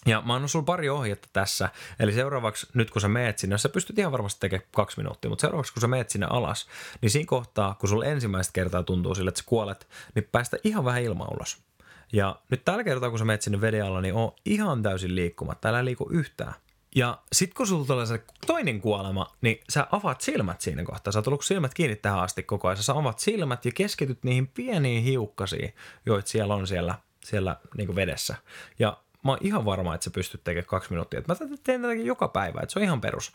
Ja 0.07 0.23
mä 0.27 0.35
annan 0.35 0.49
sulla 0.49 0.65
pari 0.65 0.89
ohjetta 0.89 1.29
tässä. 1.33 1.69
Eli 2.01 2.13
seuraavaksi, 2.13 2.67
nyt 2.75 2.91
kun 2.91 3.03
sä 3.03 3.09
meet 3.09 3.39
sinne, 3.39 3.59
sä 3.59 3.69
pystyt 3.69 3.99
ihan 3.99 4.13
varmasti 4.13 4.41
tekemään 4.41 4.69
kaksi 4.73 4.97
minuuttia, 4.97 5.29
mutta 5.29 5.41
seuraavaksi 5.41 5.73
kun 5.73 5.81
sä 5.81 5.89
meet 5.89 6.11
sinne 6.11 6.27
alas, 6.31 6.67
niin 7.01 7.11
siinä 7.11 7.27
kohtaa, 7.27 7.75
kun 7.75 7.89
sulla 7.89 8.05
ensimmäistä 8.05 8.53
kertaa 8.53 8.83
tuntuu 8.83 9.15
sille, 9.15 9.29
että 9.29 9.41
sä 9.41 9.45
kuolet, 9.47 9.89
niin 10.15 10.29
päästä 10.33 10.57
ihan 10.65 10.85
vähän 10.85 11.03
ilmaa 11.03 11.29
ulos. 11.29 11.59
Ja 12.13 12.37
nyt 12.51 12.65
tällä 12.65 12.85
kertaa, 12.85 13.11
kun 13.11 13.19
sä 13.19 13.25
meet 13.25 13.43
sinne 13.43 13.61
veden 13.61 13.85
alla, 13.85 14.01
niin 14.01 14.15
on 14.15 14.33
ihan 14.45 14.83
täysin 14.83 15.15
liikkumatta. 15.15 15.69
Älä 15.69 15.85
liiku 15.85 16.09
yhtään. 16.11 16.55
Ja 16.95 17.19
sit 17.33 17.55
kun 17.55 17.67
sulla 17.67 17.87
tulee 17.87 18.07
se 18.07 18.23
toinen 18.47 18.81
kuolema, 18.81 19.27
niin 19.41 19.61
sä 19.69 19.87
avaat 19.93 20.21
silmät 20.21 20.61
siinä 20.61 20.85
kohtaa. 20.85 21.13
Sä 21.13 21.19
oot 21.19 21.27
ollut 21.27 21.45
silmät 21.45 21.75
kiinni 21.75 21.97
tähän 21.97 22.21
asti 22.21 22.43
koko 22.43 22.69
ajan. 22.69 22.83
Sä 22.83 22.93
avaat 22.93 23.19
silmät 23.19 23.65
ja 23.65 23.73
keskityt 23.75 24.25
niihin 24.25 24.47
pieniin 24.49 25.05
hiukkasiin, 25.05 25.75
joita 26.07 26.29
siellä 26.29 26.55
on 26.55 26.67
siellä, 26.67 26.95
siellä 27.25 27.57
niin 27.77 27.97
vedessä. 27.97 28.35
Ja 28.79 28.97
mä 29.25 29.33
oon 29.33 29.39
ihan 29.43 29.65
varma, 29.65 29.95
että 29.95 30.05
sä 30.05 30.11
pystyt 30.11 30.45
tekemään 30.45 30.67
kaksi 30.67 30.91
minuuttia. 30.91 31.23
Mä 31.29 31.37
teen 31.65 31.83
tätäkin 31.83 32.07
joka 32.07 32.29
päivä, 32.29 32.61
että 32.63 32.73
se 32.73 32.79
on 32.79 32.83
ihan 32.85 33.01
perus. 33.01 33.33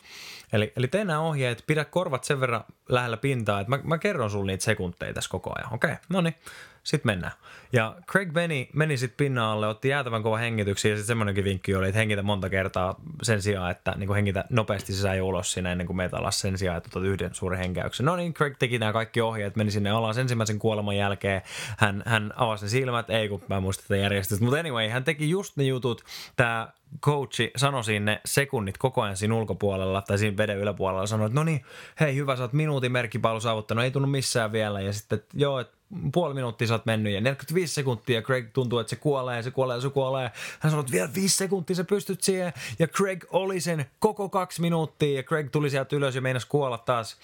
Eli, 0.53 0.73
eli 0.75 0.87
tee 0.87 1.05
nämä 1.05 1.19
ohjeet, 1.19 1.63
pidä 1.67 1.85
korvat 1.85 2.23
sen 2.23 2.39
verran 2.39 2.63
lähellä 2.89 3.17
pintaa, 3.17 3.59
että 3.59 3.69
mä, 3.69 3.79
mä 3.83 3.97
kerron 3.97 4.29
sulle 4.29 4.51
niitä 4.51 4.63
sekunteja 4.63 5.13
tässä 5.13 5.29
koko 5.29 5.53
ajan. 5.55 5.73
Okei, 5.73 5.91
okay, 5.91 6.03
no 6.09 6.21
niin 6.21 6.35
sitten 6.83 7.11
mennään. 7.11 7.33
Ja 7.73 7.95
Craig 8.11 8.31
Benny 8.33 8.65
meni 8.73 8.97
sitten 8.97 9.17
pinnan 9.17 9.45
alle, 9.45 9.67
otti 9.67 9.87
jäätävän 9.87 10.23
kova 10.23 10.37
hengityksen 10.37 10.91
ja 10.91 10.97
sitten 10.97 11.07
semmoinenkin 11.07 11.43
vinkki 11.43 11.75
oli, 11.75 11.87
että 11.87 11.99
hengitä 11.99 12.23
monta 12.23 12.49
kertaa 12.49 12.95
sen 13.21 13.41
sijaan, 13.41 13.71
että 13.71 13.93
niin 13.97 14.13
hengitä 14.13 14.45
nopeasti 14.49 14.93
sisään 14.93 15.17
ja 15.17 15.23
ulos 15.23 15.51
siinä 15.51 15.71
ennen 15.71 15.87
kuin 15.87 15.97
meitä 15.97 16.17
alas 16.17 16.39
sen 16.39 16.57
sijaan, 16.57 16.77
että 16.77 16.89
otat 16.91 17.07
yhden 17.09 17.33
suuren 17.33 17.59
henkäyksen. 17.59 18.05
No 18.05 18.15
niin, 18.15 18.33
Craig 18.33 18.55
teki 18.59 18.79
nämä 18.79 18.93
kaikki 18.93 19.21
ohjeet, 19.21 19.55
meni 19.55 19.71
sinne 19.71 19.89
alas 19.89 20.17
ensimmäisen 20.17 20.59
kuoleman 20.59 20.97
jälkeen. 20.97 21.41
Hän, 21.77 22.03
hän 22.05 22.33
avasi 22.35 22.65
ne 22.65 22.69
silmät, 22.69 23.09
ei 23.09 23.29
kun 23.29 23.43
mä 23.49 23.59
muistan 23.59 23.83
tätä 23.83 23.97
järjestystä, 23.97 24.43
mutta 24.45 24.59
anyway, 24.59 24.89
hän 24.89 25.03
teki 25.03 25.29
just 25.29 25.57
ne 25.57 25.63
jutut. 25.63 26.03
Tämä 26.35 26.67
coachi 27.01 27.51
sanoi 27.55 27.83
sinne 27.83 28.21
sekunnit 28.25 28.77
koko 28.77 29.01
ajan 29.01 29.17
siinä 29.17 29.35
ulkopuolella 29.35 30.01
tai 30.01 30.17
siinä 30.17 30.37
veden 30.37 30.57
yläpuolella, 30.57 31.07
sanoi, 31.07 31.25
että 31.25 31.39
no 31.39 31.43
niin, 31.43 31.65
hei 31.99 32.15
hyvä, 32.15 32.35
sä 32.35 32.43
oot 32.43 32.53
minuutin 32.53 32.91
merkkipaalu 32.91 33.39
saavuttanut, 33.39 33.83
ei 33.83 33.91
tunnu 33.91 34.07
missään 34.07 34.51
vielä. 34.51 34.81
Ja 34.81 34.93
sitten, 34.93 35.19
että 35.19 35.37
joo, 35.37 35.59
että 35.59 35.77
puoli 36.13 36.33
minuuttia 36.33 36.67
sä 36.67 36.73
oot 36.73 36.85
mennyt 36.85 37.13
ja 37.13 37.21
45 37.21 37.73
sekuntia 37.73 38.15
ja 38.15 38.21
Craig 38.21 38.49
tuntuu, 38.53 38.79
että 38.79 38.89
se 38.89 38.95
kuolee, 38.95 39.43
se 39.43 39.51
kuolee, 39.51 39.81
se 39.81 39.89
kuolee. 39.89 40.31
Hän 40.59 40.71
sanoi, 40.71 40.81
että 40.81 40.91
vielä 40.91 41.09
5 41.15 41.37
sekuntia 41.37 41.75
sä 41.75 41.83
pystyt 41.83 42.21
siihen 42.21 42.53
ja 42.79 42.87
Craig 42.87 43.23
oli 43.29 43.59
sen 43.59 43.85
koko 43.99 44.29
kaksi 44.29 44.61
minuuttia 44.61 45.15
ja 45.15 45.23
Craig 45.23 45.49
tuli 45.51 45.69
sieltä 45.69 45.95
ylös 45.95 46.15
ja 46.15 46.21
meinasi 46.21 46.47
kuolla 46.47 46.77
taas. 46.77 47.17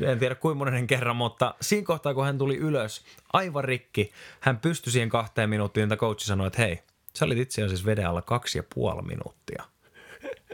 En 0.00 0.18
tiedä 0.18 0.34
kuinka 0.34 0.58
monen 0.58 0.86
kerran, 0.86 1.16
mutta 1.16 1.54
siinä 1.60 1.86
kohtaa 1.86 2.14
kun 2.14 2.24
hän 2.24 2.38
tuli 2.38 2.56
ylös, 2.56 3.04
aivan 3.32 3.64
rikki, 3.64 4.12
hän 4.40 4.58
pystyi 4.58 4.92
siihen 4.92 5.08
kahteen 5.08 5.50
minuuttiin, 5.50 5.84
että 5.84 5.96
coach 5.96 6.24
sanoi, 6.24 6.46
että 6.46 6.62
hei, 6.62 6.82
sä 7.18 7.24
olit 7.24 7.38
itse 7.38 7.62
asiassa 7.62 7.86
veden 7.86 8.08
alla 8.08 8.22
kaksi 8.22 8.58
ja 8.58 8.62
puoli 8.74 9.02
minuuttia. 9.02 9.64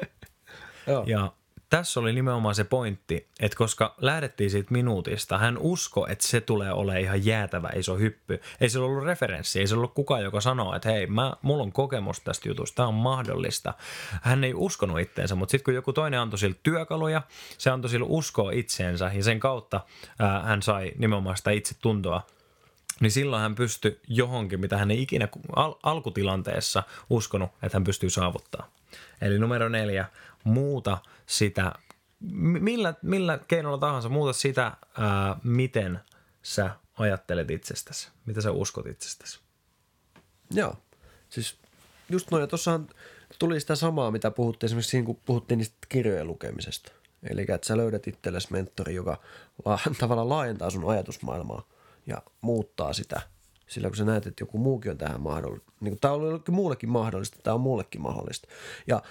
Joo. 0.87 1.05
Ja 1.07 1.33
tässä 1.73 2.01
oli 2.01 2.13
nimenomaan 2.13 2.55
se 2.55 2.65
pointti, 2.65 3.29
että 3.41 3.57
koska 3.57 3.95
lähdettiin 4.01 4.51
siitä 4.51 4.73
minuutista, 4.73 5.39
hän 5.39 5.59
usko, 5.59 6.07
että 6.07 6.29
se 6.29 6.41
tulee 6.41 6.73
olemaan 6.73 7.01
ihan 7.01 7.27
jäätävä 7.27 7.71
iso 7.77 7.97
hyppy. 7.97 8.41
Ei 8.61 8.69
se 8.69 8.79
ollut 8.79 9.05
referenssi, 9.05 9.61
ei 9.61 9.67
se 9.67 9.75
ollut 9.75 9.95
kukaan, 9.95 10.23
joka 10.23 10.41
sanoo, 10.41 10.75
että 10.75 10.89
hei, 10.89 11.07
mä, 11.07 11.33
mulla 11.43 11.63
on 11.63 11.73
kokemus 11.73 12.21
tästä 12.21 12.49
jutusta, 12.49 12.77
tämä 12.77 12.89
on 12.89 12.95
mahdollista. 12.95 13.75
Hän 14.23 14.45
ei 14.45 14.55
uskonut 14.55 15.01
itteensä, 15.01 15.35
mutta 15.35 15.51
sitten 15.51 15.65
kun 15.65 15.75
joku 15.75 15.93
toinen 15.93 16.21
antoi 16.21 16.39
sille 16.39 16.57
työkaluja, 16.63 17.23
se 17.59 17.71
antoi 17.71 17.91
sille 17.91 18.07
uskoa 18.09 18.51
itseensä 18.51 19.11
ja 19.15 19.23
sen 19.23 19.41
kautta 19.41 19.81
ää, 20.19 20.43
hän 20.43 20.63
sai 20.63 20.93
nimenomaan 20.99 21.37
sitä 21.37 21.51
itse 21.51 21.75
tuntoa 21.81 22.27
niin 23.01 23.13
silloin 23.13 23.43
hän 23.43 23.55
pystyi 23.55 24.01
johonkin, 24.09 24.61
mitä 24.61 24.79
hän 24.79 24.91
ei 24.91 25.03
ikinä 25.03 25.29
al- 25.57 25.75
alkutilanteessa 25.83 26.83
uskonut, 27.11 27.51
että 27.63 27.77
hän 27.77 27.85
pystyy 27.85 28.11
saavuttaa. 28.11 28.71
Eli 29.21 29.39
numero 29.39 29.69
neljä, 29.69 30.07
muuta 30.45 30.99
sitä, 31.27 31.73
millä, 32.61 32.95
millä 33.03 33.39
keinolla 33.49 33.79
tahansa, 33.79 34.09
muuta 34.09 34.33
sitä, 34.33 34.73
ää, 34.99 35.37
miten 35.45 36.01
sä 36.43 36.71
ajattelet 36.99 37.51
itsestäsi, 37.51 38.09
mitä 38.27 38.41
sä 38.41 38.51
uskot 38.51 38.87
itsestäsi. 38.87 39.41
Joo. 40.51 40.77
Siis 41.29 41.59
just 42.09 42.31
noin, 42.31 42.41
ja 42.41 42.47
tuossahan 42.47 42.89
tuli 43.39 43.61
sitä 43.61 43.75
samaa, 43.75 44.11
mitä 44.11 44.31
puhuttiin 44.31 44.69
esimerkiksi 44.69 44.91
siinä, 44.91 45.07
kun 45.07 45.21
puhuttiin 45.27 45.59
niistä 45.59 45.77
kirjojen 45.89 46.27
lukemisesta. 46.27 46.93
Eli 47.31 47.43
että 47.43 47.67
sä 47.67 47.77
löydät 47.77 48.07
itsellesi 48.07 48.53
mentori, 48.53 48.95
joka 48.95 49.21
la- 49.65 49.79
tavallaan 50.01 50.29
laajentaa 50.29 50.71
sun 50.71 50.91
ajatusmaailmaa 50.91 51.69
ja 52.07 52.23
muuttaa 52.41 52.93
sitä. 52.93 53.21
Sillä 53.67 53.89
kun 53.89 53.97
sä 53.97 54.05
näet, 54.05 54.27
että 54.27 54.43
joku 54.43 54.59
muukin 54.59 54.91
on 54.91 54.99
tähän 54.99 55.21
mahdollista. 55.21 55.73
Niin 55.81 55.99
tämä 56.01 56.15
on 56.15 56.23
jollekin 56.23 56.55
muullekin 56.55 56.91
mahdollista, 56.91 57.39
tämä 57.43 57.55
on 57.55 57.61
muullekin 57.61 58.01
mahdollista. 58.01 58.49
Ja 58.87 59.03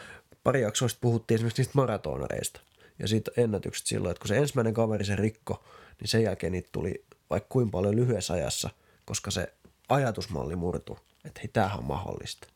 pari 0.44 0.62
jaksoista 0.62 0.98
puhuttiin 1.02 1.36
esimerkiksi 1.36 1.62
niistä 1.62 1.78
maratonareista 1.78 2.62
ja 3.00 3.08
siitä 3.08 3.32
ennätyksestä 3.38 3.90
silloin, 3.90 4.12
että 4.12 4.22
kun 4.22 4.28
se 4.28 4.38
ensimmäinen 4.38 4.74
kaveri 4.74 5.06
se 5.06 5.16
rikko, 5.16 5.64
niin 6.00 6.08
sen 6.08 6.24
jälkeen 6.24 6.52
niitä 6.52 6.70
tuli 6.72 7.06
vaikka 7.30 7.48
kuinka 7.50 7.72
paljon 7.72 7.96
lyhyessä 7.96 8.34
ajassa, 8.34 8.70
koska 9.06 9.32
se 9.32 9.54
ajatusmalli 9.90 10.56
murtui, 10.56 10.98
että 11.26 11.40
hei, 11.40 11.48
tämähän 11.48 11.80
on 11.80 11.86
mahdollista. 11.86 12.48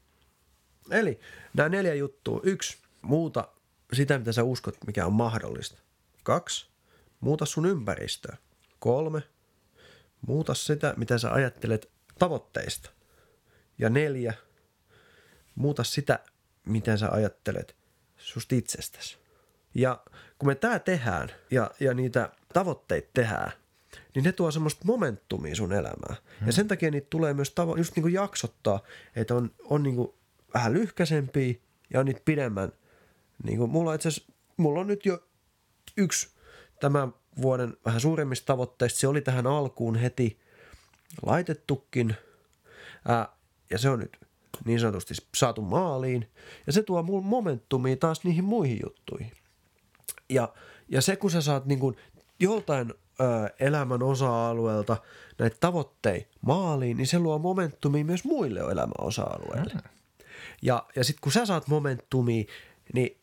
Eli 0.91 1.19
nämä 1.53 1.69
neljä 1.69 1.93
juttua. 1.93 2.39
Yksi, 2.43 2.77
muuta 3.01 3.47
sitä, 3.93 4.17
mitä 4.19 4.31
sä 4.31 4.43
uskot, 4.43 4.77
mikä 4.87 5.05
on 5.05 5.13
mahdollista. 5.13 5.81
Kaksi, 6.23 6.67
muuta 7.19 7.45
sun 7.45 7.65
ympäristöä. 7.65 8.37
Kolme, 8.79 9.23
muuta 10.27 10.53
sitä, 10.53 10.93
mitä 10.97 11.17
sä 11.17 11.31
ajattelet 11.31 11.89
tavoitteista. 12.19 12.89
Ja 13.77 13.89
neljä, 13.89 14.33
muuta 15.55 15.83
sitä, 15.83 16.19
miten 16.65 16.97
sä 16.97 17.09
ajattelet 17.09 17.75
susta 18.17 18.55
itsestäsi. 18.55 19.17
Ja 19.75 20.03
kun 20.39 20.47
me 20.47 20.55
tää 20.55 20.79
tehdään 20.79 21.29
ja, 21.51 21.71
ja 21.79 21.93
niitä 21.93 22.29
tavoitteita 22.53 23.09
tehdään, 23.13 23.51
niin 24.15 24.23
ne 24.23 24.31
tuo 24.31 24.51
semmoista 24.51 24.85
momentumia 24.85 25.55
sun 25.55 25.73
elämään. 25.73 26.15
Hmm. 26.39 26.47
Ja 26.47 26.53
sen 26.53 26.67
takia 26.67 26.91
niitä 26.91 27.07
tulee 27.09 27.33
myös 27.33 27.49
tavo- 27.49 27.77
just 27.77 27.95
niin 27.95 28.01
kuin 28.01 28.13
jaksottaa, 28.13 28.79
että 29.15 29.35
on, 29.35 29.51
on 29.63 29.83
niin 29.83 29.95
kuin 29.95 30.13
vähän 30.53 30.73
lyhkäisempiä 30.73 31.53
ja 31.93 31.99
on 31.99 32.05
niitä 32.05 32.21
pidemmän. 32.25 32.71
Niin 33.43 33.57
kuin 33.57 33.71
mulla, 33.71 33.93
itse 33.93 34.09
mulla 34.57 34.79
on 34.79 34.87
nyt 34.87 35.05
jo 35.05 35.27
yksi 35.97 36.29
tämän 36.79 37.13
vuoden 37.41 37.77
vähän 37.85 38.01
suuremmista 38.01 38.45
tavoitteista. 38.45 38.99
Se 38.99 39.07
oli 39.07 39.21
tähän 39.21 39.47
alkuun 39.47 39.95
heti 39.95 40.39
laitettukin. 41.25 42.15
Ää, 43.07 43.29
ja 43.69 43.77
se 43.77 43.89
on 43.89 43.99
nyt 43.99 44.17
niin 44.65 44.79
sanotusti 44.79 45.13
saatu 45.35 45.61
maaliin. 45.61 46.29
Ja 46.67 46.73
se 46.73 46.83
tuo 46.83 47.03
mulle 47.03 47.25
momentumia 47.25 47.95
taas 47.95 48.23
niihin 48.23 48.43
muihin 48.43 48.79
juttuihin. 48.83 49.31
Ja, 50.29 50.53
ja 50.89 51.01
se, 51.01 51.15
kun 51.15 51.31
sä 51.31 51.41
saat 51.41 51.65
niin 51.65 51.79
kuin 51.79 51.95
joltain 52.39 52.93
elämän 53.59 54.03
osa-alueelta 54.03 54.97
näitä 55.37 55.57
tavoitteita 55.59 56.27
maaliin, 56.41 56.97
niin 56.97 57.07
se 57.07 57.19
luo 57.19 57.39
momentumia 57.39 58.05
myös 58.05 58.23
muille 58.23 58.59
elämän 58.59 58.93
osa-alueille. 58.97 59.73
Mm. 59.73 59.81
Ja, 60.61 60.85
ja 60.95 61.03
sitten 61.03 61.21
kun 61.21 61.31
sä 61.31 61.45
saat 61.45 61.67
momentumia, 61.67 62.43
niin 62.93 63.17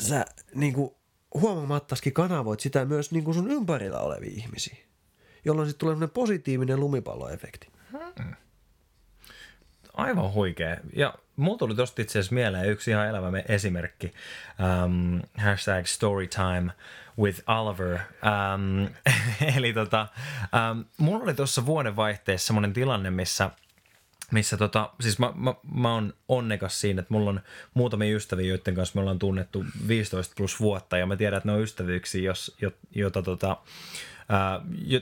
sä 0.00 0.24
niin 0.54 0.74
kuin 0.74 0.94
huomaamattaskin 1.40 2.12
kanavoit 2.12 2.60
sitä 2.60 2.84
myös 2.84 3.12
niin 3.12 3.24
kuin 3.24 3.34
sun 3.34 3.50
ympärillä 3.50 4.00
olevia 4.00 4.30
ihmisiä, 4.34 4.76
jolloin 5.44 5.68
sitten 5.68 5.80
tulee 5.80 5.92
semmoinen 5.92 6.14
positiivinen 6.14 6.80
lumipalloefekti. 6.80 7.68
Aivan 9.94 10.32
huikea. 10.32 10.76
Ja 10.92 11.14
mulla 11.36 11.58
tuli 11.58 11.74
tosta 11.74 12.02
itse 12.02 12.18
asiassa 12.18 12.34
mieleen 12.34 12.70
yksi 12.70 12.90
ihan 12.90 13.08
elävä 13.08 13.30
me- 13.30 13.44
esimerkki. 13.48 14.12
Um, 14.84 15.22
hashtag 15.36 15.86
storytime 15.86 16.72
with 17.18 17.42
Oliver. 17.46 17.98
Um, 18.22 18.88
eli 19.56 19.72
tota, 19.72 20.06
um, 20.72 20.84
mulla 20.98 21.22
oli 21.24 21.34
tuossa 21.34 21.66
vuodenvaihteessa 21.66 22.46
semmoinen 22.46 22.72
tilanne, 22.72 23.10
missä 23.10 23.50
missä 24.34 24.56
tota, 24.56 24.90
siis 25.00 25.18
mä, 25.18 25.32
mä, 25.34 25.54
mä 25.74 25.94
oon 25.94 26.14
onnekas 26.28 26.80
siinä, 26.80 27.00
että 27.00 27.14
mulla 27.14 27.30
on 27.30 27.40
muutamia 27.74 28.16
ystäviä, 28.16 28.46
joiden 28.46 28.74
kanssa 28.74 28.92
me 28.94 29.00
ollaan 29.00 29.18
tunnettu 29.18 29.64
15 29.88 30.34
plus 30.36 30.60
vuotta, 30.60 30.96
ja 30.98 31.06
mä 31.06 31.16
tiedän, 31.16 31.36
että 31.36 31.48
ne 31.48 31.52
on 31.52 31.62
ystävyyksiä, 31.62 32.22
jos, 32.22 32.56
jo, 32.60 32.70
jota 32.94 33.22
tota, 33.22 33.56
ää, 34.28 34.60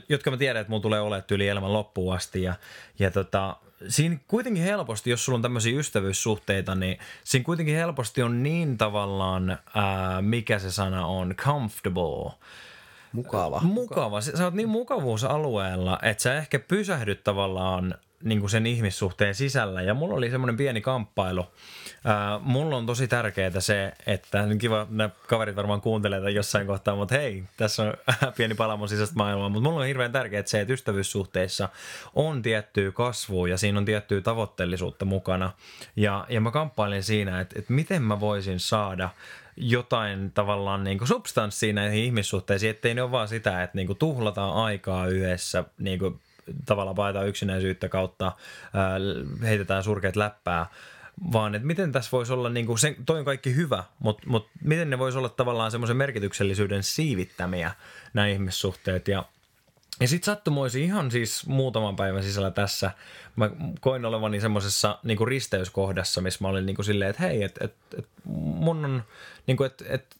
jotka 0.09 0.31
mä 0.31 0.37
tiedän, 0.37 0.61
että 0.61 0.71
mulla 0.71 0.81
tulee 0.81 1.01
olemaan 1.01 1.23
yli 1.31 1.47
elämän 1.47 1.73
loppuun 1.73 2.15
asti, 2.15 2.43
ja, 2.43 2.55
ja 2.99 3.11
tota, 3.11 3.57
siinä 3.87 4.17
kuitenkin 4.27 4.63
helposti, 4.63 5.09
jos 5.09 5.25
sulla 5.25 5.35
on 5.35 5.41
tämmöisiä 5.41 5.79
ystävyyssuhteita, 5.79 6.75
niin 6.75 6.97
siinä 7.23 7.43
kuitenkin 7.43 7.75
helposti 7.75 8.21
on 8.21 8.43
niin 8.43 8.77
tavallaan, 8.77 9.57
ää, 9.75 10.21
mikä 10.21 10.59
se 10.59 10.71
sana 10.71 11.05
on, 11.05 11.35
comfortable, 11.35 12.31
Mukava. 13.13 13.61
mukava. 13.63 14.21
Sä 14.21 14.37
sä 14.37 14.43
oot 14.43 14.53
niin 14.53 14.69
mukavuusalueella, 14.69 15.99
että 16.01 16.23
sä 16.23 16.35
ehkä 16.35 16.59
pysähdyt 16.59 17.23
tavallaan 17.23 17.95
niin 18.23 18.39
kuin 18.39 18.49
sen 18.49 18.65
ihmissuhteen 18.65 19.35
sisällä. 19.35 19.81
Ja 19.81 19.93
mulla 19.93 20.15
oli 20.15 20.29
semmoinen 20.29 20.57
pieni 20.57 20.81
kamppailu. 20.81 21.45
Ää, 22.05 22.39
mulla 22.39 22.77
on 22.77 22.85
tosi 22.85 23.07
tärkeää 23.07 23.59
se, 23.59 23.93
että 24.05 24.45
nyt 24.45 24.59
kiva, 24.59 24.87
nämä 24.89 25.09
kaverit 25.27 25.55
varmaan 25.55 25.81
kuuntelee 25.81 26.19
tätä 26.19 26.29
jossain 26.29 26.67
kohtaa, 26.67 26.95
mutta 26.95 27.15
hei, 27.15 27.43
tässä 27.57 27.83
on 27.83 27.93
pieni 28.37 28.55
pala 28.55 28.77
mun 28.77 28.89
sisäistä 28.89 29.15
maailmaa. 29.15 29.49
Mutta 29.49 29.69
mulla 29.69 29.81
on 29.81 29.87
hirveän 29.87 30.11
tärkeää 30.11 30.43
se, 30.45 30.61
että 30.61 30.73
ystävyyssuhteissa 30.73 31.69
on 32.15 32.41
tiettyä 32.41 32.91
kasvua 32.91 33.47
ja 33.47 33.57
siinä 33.57 33.77
on 33.77 33.85
tiettyä 33.85 34.21
tavoitteellisuutta 34.21 35.05
mukana. 35.05 35.51
Ja, 35.95 36.25
ja 36.29 36.41
mä 36.41 36.51
kamppailin 36.51 37.03
siinä, 37.03 37.39
että, 37.39 37.59
että 37.59 37.73
miten 37.73 38.01
mä 38.01 38.19
voisin 38.19 38.59
saada 38.59 39.09
jotain 39.57 40.31
tavallaan 40.31 40.83
niin 40.83 40.97
kuin 40.97 41.07
substanssia 41.07 41.73
näihin 41.73 42.03
ihmissuhteisiin, 42.03 42.69
ettei 42.69 42.93
ne 42.93 43.01
ole 43.01 43.11
vaan 43.11 43.27
sitä, 43.27 43.63
että 43.63 43.77
niin 43.77 43.87
kuin 43.87 43.99
tuhlataan 43.99 44.53
aikaa 44.53 45.07
yhdessä, 45.07 45.63
niin 45.77 45.99
kuin 45.99 46.19
tavallaan 46.65 46.95
paetaan 46.95 47.27
yksinäisyyttä 47.27 47.89
kautta, 47.89 48.31
ää, 48.73 48.97
heitetään 49.43 49.83
surkeat 49.83 50.15
läppää, 50.15 50.65
vaan 51.33 51.55
että 51.55 51.67
miten 51.67 51.91
tässä 51.91 52.11
voisi 52.11 52.33
olla, 52.33 52.49
niin 52.49 52.65
kuin 52.65 52.79
se, 52.79 52.95
toi 53.05 53.19
on 53.19 53.25
kaikki 53.25 53.55
hyvä, 53.55 53.83
mutta 53.99 54.23
mut 54.27 54.47
miten 54.63 54.89
ne 54.89 54.99
voisi 54.99 55.17
olla 55.17 55.29
tavallaan 55.29 55.71
semmoisen 55.71 55.97
merkityksellisyyden 55.97 56.83
siivittämiä 56.83 57.71
nämä 58.13 58.27
ihmissuhteet? 58.27 59.07
Ja 59.07 59.25
ja 59.99 60.07
sitten 60.07 60.25
sattumoisi 60.25 60.83
ihan 60.83 61.11
siis 61.11 61.47
muutaman 61.47 61.95
päivän 61.95 62.23
sisällä 62.23 62.51
tässä, 62.51 62.91
mä 63.35 63.49
koin 63.79 64.05
olevani 64.05 64.41
semmoisessa 64.41 64.99
niinku 65.03 65.25
risteyskohdassa, 65.25 66.21
missä 66.21 66.37
mä 66.41 66.47
olin 66.47 66.65
niinku 66.65 66.83
silleen, 66.83 67.09
että 67.09 67.23
hei, 67.23 67.43
että 67.43 67.65
et, 67.65 67.75
et 67.97 68.07
mun 68.25 68.85
on, 68.85 69.03
niinku, 69.47 69.63
että 69.63 69.85
et, 69.87 70.15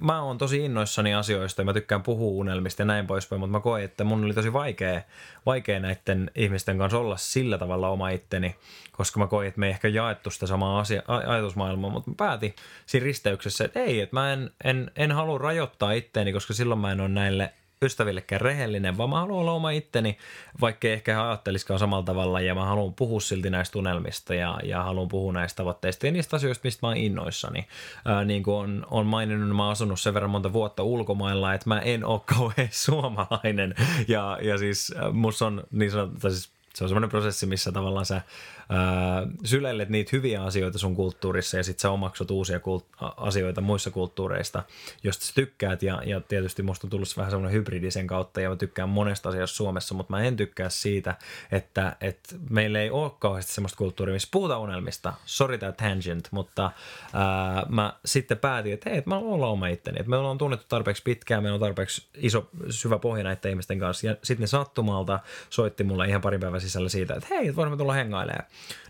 mä 0.00 0.22
oon 0.22 0.38
tosi 0.38 0.64
innoissani 0.64 1.14
asioista 1.14 1.60
ja 1.60 1.64
mä 1.64 1.72
tykkään 1.72 2.02
puhua 2.02 2.40
unelmista 2.40 2.82
ja 2.82 2.86
näin 2.86 3.06
poispäin, 3.06 3.40
mutta 3.40 3.52
mä 3.52 3.60
koin, 3.60 3.84
että 3.84 4.04
mun 4.04 4.24
oli 4.24 4.34
tosi 4.34 4.52
vaikea, 4.52 5.00
vaikea 5.46 5.80
näiden 5.80 6.30
ihmisten 6.34 6.78
kanssa 6.78 6.98
olla 6.98 7.16
sillä 7.16 7.58
tavalla 7.58 7.88
oma 7.88 8.08
itteni, 8.08 8.56
koska 8.92 9.20
mä 9.20 9.26
koin, 9.26 9.48
että 9.48 9.60
me 9.60 9.66
ei 9.66 9.70
ehkä 9.70 9.88
jaettu 9.88 10.30
sitä 10.30 10.46
samaa 10.46 10.80
asia, 10.80 11.02
ajatusmaailmaa, 11.26 11.90
mutta 11.90 12.10
mä 12.10 12.14
päätin 12.16 12.54
siinä 12.86 13.04
risteyksessä, 13.04 13.64
että 13.64 13.80
ei, 13.80 14.00
että 14.00 14.16
mä 14.16 14.32
en, 14.32 14.50
en, 14.64 14.90
en 14.96 15.12
halua 15.12 15.38
rajoittaa 15.38 15.92
itteeni, 15.92 16.32
koska 16.32 16.54
silloin 16.54 16.80
mä 16.80 16.92
en 16.92 17.00
ole 17.00 17.08
näille 17.08 17.52
ystävillekään 17.84 18.40
rehellinen, 18.40 18.96
vaan 18.96 19.10
mä 19.10 19.20
haluan 19.20 19.40
olla 19.40 19.52
oma 19.52 19.70
itteni, 19.70 20.18
vaikka 20.60 20.88
ehkä 20.88 21.14
he 21.14 21.78
samalla 21.78 22.04
tavalla, 22.04 22.40
ja 22.40 22.54
mä 22.54 22.64
haluan 22.64 22.94
puhua 22.94 23.20
silti 23.20 23.50
näistä 23.50 23.72
tunnelmista, 23.72 24.34
ja, 24.34 24.60
ja 24.62 24.82
haluan 24.82 25.08
puhua 25.08 25.32
näistä 25.32 25.56
tavoitteista 25.56 26.06
ja 26.06 26.12
niistä 26.12 26.36
asioista, 26.36 26.66
mistä 26.66 26.86
mä 26.86 26.88
oon 26.88 26.96
innoissani. 26.96 27.66
Ää, 28.04 28.24
niin 28.24 28.42
kuin 28.42 28.56
on, 28.56 28.86
on 28.90 29.06
maininnut, 29.06 29.48
niin 29.48 29.56
mä 29.56 29.62
oon 29.62 29.72
asunut 29.72 30.00
sen 30.00 30.14
verran 30.14 30.30
monta 30.30 30.52
vuotta 30.52 30.82
ulkomailla, 30.82 31.54
että 31.54 31.68
mä 31.68 31.80
en 31.80 32.04
ole 32.04 32.20
kauhean 32.36 32.68
suomalainen, 32.70 33.74
ja, 34.08 34.38
ja 34.42 34.58
siis 34.58 34.94
musta 35.12 35.46
on 35.46 35.64
niin 35.70 35.90
sanottu, 35.90 36.30
siis 36.30 36.50
se 36.74 36.84
on 36.84 36.88
semmoinen 36.88 37.10
prosessi, 37.10 37.46
missä 37.46 37.72
tavallaan 37.72 38.06
sä 38.06 38.22
ää, 38.70 39.26
syleilet 39.44 39.88
niitä 39.88 40.10
hyviä 40.12 40.42
asioita 40.42 40.78
sun 40.78 40.96
kulttuurissa 40.96 41.56
ja 41.56 41.62
sitten 41.62 41.82
sä 41.82 41.90
omaksut 41.90 42.30
uusia 42.30 42.58
kult- 42.58 43.12
asioita 43.16 43.60
muissa 43.60 43.90
kulttuureista, 43.90 44.62
josta 45.02 45.24
sä 45.24 45.32
tykkäät 45.34 45.82
ja, 45.82 46.02
ja 46.06 46.20
tietysti 46.20 46.62
musta 46.62 46.86
on 46.86 46.90
tullut 46.90 47.16
vähän 47.16 47.30
semmoinen 47.30 47.52
hybridi 47.52 47.90
sen 47.90 48.06
kautta 48.06 48.40
ja 48.40 48.48
mä 48.48 48.56
tykkään 48.56 48.88
monesta 48.88 49.28
asiasta 49.28 49.56
Suomessa, 49.56 49.94
mutta 49.94 50.10
mä 50.10 50.22
en 50.22 50.36
tykkää 50.36 50.68
siitä, 50.68 51.14
että, 51.52 51.96
että 52.00 52.34
meillä 52.50 52.80
ei 52.80 52.90
ole 52.90 53.10
kauheasti 53.18 53.52
semmoista 53.52 53.76
kulttuuria, 53.76 54.12
missä 54.12 54.28
puhutaan 54.32 54.60
unelmista. 54.60 55.12
Sorry 55.24 55.58
tämä 55.58 55.72
tangent, 55.72 56.28
mutta 56.30 56.70
ää, 57.12 57.66
mä 57.68 57.92
sitten 58.04 58.38
päätin, 58.38 58.72
että 58.72 58.90
hei, 58.90 58.98
että 58.98 59.10
mä 59.10 59.18
olla 59.18 59.46
oma 59.46 59.66
itteni, 59.66 60.00
että 60.00 60.10
me 60.10 60.16
ollaan 60.16 60.38
tunnettu 60.38 60.66
tarpeeksi 60.68 61.02
pitkään, 61.02 61.42
meillä 61.42 61.54
on 61.54 61.60
tarpeeksi 61.60 62.06
iso, 62.16 62.50
syvä 62.70 62.98
pohja 62.98 63.24
näiden 63.24 63.50
ihmisten 63.50 63.78
kanssa 63.78 64.06
ja 64.06 64.16
sitten 64.22 64.40
ne 64.42 64.46
sattumalta 64.46 65.20
soitti 65.50 65.84
mulle 65.84 66.08
ihan 66.08 66.20
parin 66.20 66.40
päivän 66.40 66.60
sisällä 66.60 66.88
siitä, 66.88 67.14
että 67.14 67.34
hei, 67.34 67.56
voimme 67.56 67.76
tulla 67.76 67.92
hengailemaan. 67.92 68.44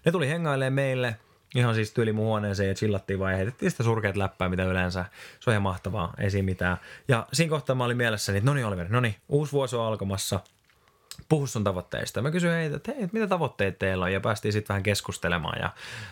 Ne 0.04 0.12
tuli 0.12 0.28
hengailemaan 0.28 0.72
meille, 0.72 1.16
ihan 1.54 1.74
siis 1.74 1.92
tyyli 1.92 2.12
mun 2.12 2.24
huoneeseen 2.24 2.68
ja 2.68 2.74
chillattiin 2.74 3.18
vaan 3.18 3.32
ja 3.32 3.36
heitettiin 3.36 3.70
sitä 3.70 3.82
surkeat 3.82 4.16
läppää, 4.16 4.48
mitä 4.48 4.64
yleensä. 4.64 5.04
Se 5.40 5.50
on 5.50 5.52
ihan 5.52 5.62
mahtavaa, 5.62 6.14
ei 6.18 6.30
siinä 6.30 6.44
mitään. 6.44 6.76
Ja 7.08 7.26
siinä 7.32 7.50
kohtaa 7.50 7.76
mä 7.76 7.84
olin 7.84 7.96
mielessäni, 7.96 8.38
että 8.38 8.50
no 8.50 8.54
niin 8.54 8.66
Oliver, 8.66 8.88
no 8.88 9.00
niin, 9.00 9.14
uusi 9.28 9.52
vuosi 9.52 9.76
on 9.76 9.86
alkamassa– 9.86 10.40
puhu 11.28 11.46
sun 11.46 11.64
tavoitteista. 11.64 12.22
Mä 12.22 12.30
kysyin 12.30 12.52
heitä, 12.52 12.76
että 12.76 12.92
hei, 12.92 13.08
mitä 13.12 13.26
tavoitteet 13.26 13.78
teillä 13.78 14.04
on, 14.04 14.12
ja 14.12 14.20
päästiin 14.20 14.52
sitten 14.52 14.68
vähän 14.68 14.82
keskustelemaan 14.82 15.58
ja, 15.62 15.70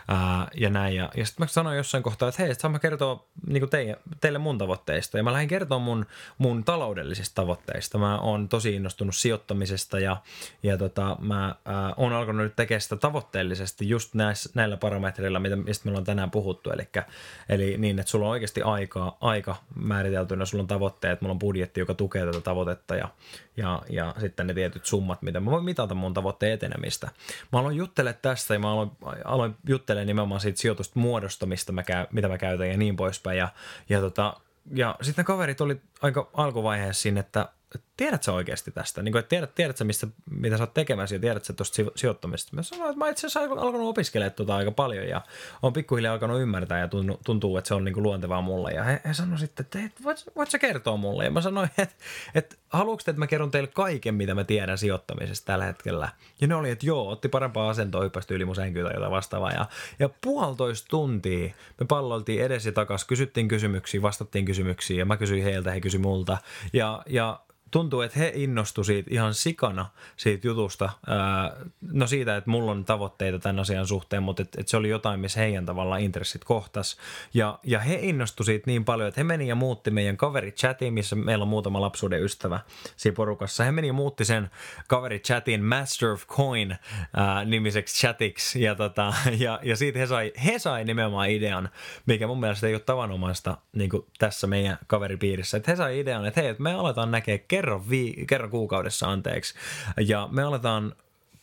ää, 0.08 0.48
ja 0.54 0.70
näin. 0.70 0.96
Ja, 0.96 1.10
ja 1.16 1.26
sitten 1.26 1.44
mä 1.44 1.48
sanoin 1.48 1.76
jossain 1.76 2.02
kohtaa, 2.02 2.28
että 2.28 2.42
hei, 2.42 2.54
saan 2.54 2.72
mä 2.72 2.78
kertoa 2.78 3.26
niin 3.46 3.70
teille, 3.70 3.98
teille 4.20 4.38
mun 4.38 4.58
tavoitteista. 4.58 5.16
Ja 5.16 5.22
mä 5.22 5.32
lähdin 5.32 5.48
kertoa 5.48 5.78
mun, 5.78 6.06
mun 6.38 6.64
taloudellisista 6.64 7.34
tavoitteista. 7.34 7.98
Mä 7.98 8.18
oon 8.18 8.48
tosi 8.48 8.74
innostunut 8.74 9.16
sijoittamisesta 9.16 10.00
ja, 10.00 10.16
ja 10.62 10.78
tota, 10.78 11.16
mä 11.20 11.54
ää, 11.64 11.94
oon 11.96 12.12
alkanut 12.12 12.42
nyt 12.42 12.56
tekemään 12.56 12.80
sitä 12.80 12.96
tavoitteellisesti 12.96 13.88
just 13.88 14.14
näissä, 14.14 14.50
näillä 14.54 14.76
parametreilla, 14.76 15.40
mitä, 15.40 15.56
mistä 15.56 15.84
me 15.84 15.90
ollaan 15.90 16.04
tänään 16.04 16.30
puhuttu. 16.30 16.70
Elikkä, 16.70 17.04
eli 17.48 17.78
niin, 17.78 17.98
että 17.98 18.10
sulla 18.10 18.26
on 18.26 18.32
oikeasti 18.32 18.62
aikaa, 18.62 19.16
aika 19.20 19.56
määriteltynä, 19.74 20.44
sulla 20.44 20.62
on 20.62 20.68
tavoitteet, 20.68 21.20
mulla 21.20 21.32
on 21.32 21.38
budjetti, 21.38 21.80
joka 21.80 21.94
tukee 21.94 22.26
tätä 22.26 22.40
tavoitetta 22.40 22.96
ja, 22.96 23.08
ja, 23.56 23.82
ja 23.90 24.14
sitten 24.20 24.46
ne 24.46 24.54
tietyt 24.54 24.86
summat, 24.98 25.22
mitä 25.22 25.40
mä 25.40 25.50
voin 25.50 25.64
mitata 25.64 25.94
mun 25.94 26.14
tavoitteen 26.14 26.52
etenemistä. 26.52 27.08
Mä 27.52 27.58
aloin 27.58 27.76
juttelemaan 27.76 28.18
tästä 28.22 28.54
ja 28.54 28.60
mä 28.60 28.72
aloin, 28.72 28.90
aloin 29.24 29.56
juttelemaan 29.68 30.06
nimenomaan 30.06 30.40
siitä 30.40 30.60
sijoitusta 30.60 31.00
muodostamista, 31.00 31.72
mä 31.72 31.82
käy, 31.82 32.06
mitä 32.12 32.28
mä 32.28 32.38
käytän 32.38 32.68
ja 32.68 32.76
niin 32.76 32.96
poispäin. 32.96 33.38
Ja, 33.38 33.48
ja, 33.88 34.00
tota, 34.00 34.40
ja 34.74 34.96
sitten 35.02 35.24
kaverit 35.24 35.60
oli 35.60 35.80
aika 36.02 36.30
alkuvaiheessa 36.34 37.02
siinä, 37.02 37.20
että 37.20 37.48
tiedät 37.98 38.22
sä 38.22 38.32
oikeasti 38.32 38.70
tästä? 38.70 39.02
Niin 39.02 39.12
kuin, 39.12 39.20
että 39.20 39.28
tiedät, 39.28 39.54
tiedät 39.54 39.76
sä, 39.76 39.84
mistä, 39.84 40.06
mitä 40.30 40.56
sä 40.56 40.62
oot 40.62 40.74
tekemässä 40.74 41.14
ja 41.14 41.18
tiedät 41.18 41.44
sä 41.44 41.52
tuosta 41.52 41.82
sijoittamisesta? 41.96 42.56
Mä 42.56 42.62
sanoin, 42.62 42.90
että 42.90 42.98
mä 42.98 43.08
itse 43.10 43.26
asiassa 43.26 43.54
alkanut 43.60 43.88
opiskelemaan 43.88 44.32
tuota 44.32 44.56
aika 44.56 44.70
paljon 44.70 45.08
ja 45.08 45.20
on 45.62 45.72
pikkuhiljaa 45.72 46.12
alkanut 46.12 46.40
ymmärtää 46.40 46.78
ja 46.78 46.88
tuntuu, 47.24 47.56
että 47.56 47.68
se 47.68 47.74
on 47.74 47.84
niin 47.84 47.92
kuin 47.94 48.02
luontevaa 48.02 48.40
mulle. 48.40 48.70
Ja 48.70 48.84
he, 48.84 49.00
he 49.04 49.14
sanoivat 49.14 49.40
sitten, 49.40 49.64
että 49.64 49.78
et, 49.78 50.04
voit, 50.04 50.24
voit 50.36 50.50
sä 50.50 50.58
kertoa 50.58 50.96
mulle? 50.96 51.24
Ja 51.24 51.30
mä 51.30 51.40
sanoin, 51.40 51.70
että, 51.78 51.94
että 52.34 52.56
haluatko 52.68 53.02
te, 53.04 53.10
että 53.10 53.18
mä 53.18 53.26
kerron 53.26 53.50
teille 53.50 53.70
kaiken, 53.74 54.14
mitä 54.14 54.34
mä 54.34 54.44
tiedän 54.44 54.78
sijoittamisesta 54.78 55.46
tällä 55.46 55.64
hetkellä? 55.64 56.08
Ja 56.40 56.46
ne 56.46 56.54
oli, 56.54 56.70
että 56.70 56.86
joo, 56.86 57.08
otti 57.08 57.28
parempaa 57.28 57.70
asentoa, 57.70 58.02
hyppästi 58.02 58.34
yli 58.34 58.44
mun 58.44 58.54
sänkyä 58.54 58.84
tai 58.84 58.94
jotain 58.94 59.12
vastaavaa. 59.12 59.52
Ja, 59.52 59.66
ja 59.98 60.08
puolitoista 60.20 60.88
tuntia 60.88 61.54
me 61.80 61.86
palloltiin 61.88 62.42
edes 62.42 62.66
ja 62.66 62.72
takas, 62.72 63.04
kysyttiin 63.04 63.48
kysymyksiä, 63.48 64.02
vastattiin 64.02 64.44
kysymyksiin 64.44 64.98
ja 64.98 65.04
mä 65.04 65.16
kysyin 65.16 65.44
heiltä, 65.44 65.70
he 65.70 65.80
kysyi 65.80 66.00
multa. 66.00 66.38
Ja, 66.72 67.02
ja 67.06 67.40
tuntuu, 67.70 68.00
että 68.00 68.18
he 68.18 68.32
innostu 68.34 68.84
siitä 68.84 69.10
ihan 69.12 69.34
sikana 69.34 69.86
siitä 70.16 70.46
jutusta. 70.46 70.90
no 71.92 72.06
siitä, 72.06 72.36
että 72.36 72.50
mulla 72.50 72.70
on 72.70 72.84
tavoitteita 72.84 73.38
tämän 73.38 73.58
asian 73.58 73.86
suhteen, 73.86 74.22
mutta 74.22 74.42
että, 74.42 74.60
että 74.60 74.70
se 74.70 74.76
oli 74.76 74.88
jotain, 74.88 75.20
missä 75.20 75.40
heidän 75.40 75.66
tavallaan 75.66 76.00
intressit 76.00 76.44
kohtas. 76.44 76.96
Ja, 77.34 77.58
ja 77.64 77.78
he 77.78 77.98
innostu 78.02 78.44
siitä 78.44 78.62
niin 78.66 78.84
paljon, 78.84 79.08
että 79.08 79.20
he 79.20 79.24
meni 79.24 79.48
ja 79.48 79.54
muutti 79.54 79.90
meidän 79.90 80.16
kaverichatiin, 80.16 80.94
missä 80.94 81.16
meillä 81.16 81.42
on 81.42 81.48
muutama 81.48 81.80
lapsuuden 81.80 82.22
ystävä 82.22 82.60
siinä 82.96 83.14
porukassa. 83.14 83.64
He 83.64 83.72
meni 83.72 83.86
ja 83.86 83.92
muutti 83.92 84.24
sen 84.24 84.50
kaverichatin 84.88 85.64
Master 85.64 86.08
of 86.08 86.26
Coin 86.26 86.76
ää, 87.16 87.44
nimiseksi 87.44 88.00
chatiksi. 88.00 88.62
Ja, 88.62 88.74
tota, 88.74 89.14
ja, 89.38 89.60
ja 89.62 89.76
siitä 89.76 89.98
he 89.98 90.06
sai, 90.06 90.32
he 90.44 90.58
sai 90.58 90.84
nimenomaan 90.84 91.30
idean, 91.30 91.68
mikä 92.06 92.26
mun 92.26 92.40
mielestä 92.40 92.66
ei 92.66 92.74
ole 92.74 92.80
tavanomaista 92.80 93.56
niin 93.72 93.90
tässä 94.18 94.46
meidän 94.46 94.78
kaveripiirissä. 94.86 95.56
Että 95.56 95.70
he 95.70 95.76
sai 95.76 95.98
idean, 96.00 96.26
että 96.26 96.40
hei, 96.40 96.50
että 96.50 96.62
me 96.62 96.74
aletaan 96.74 97.10
näkee 97.10 97.38
kerran, 97.58 97.80
vii- 97.90 98.26
kerran 98.26 98.50
kuukaudessa 98.50 99.10
anteeksi. 99.10 99.54
Ja 100.06 100.28
me 100.32 100.42
aletaan 100.42 100.94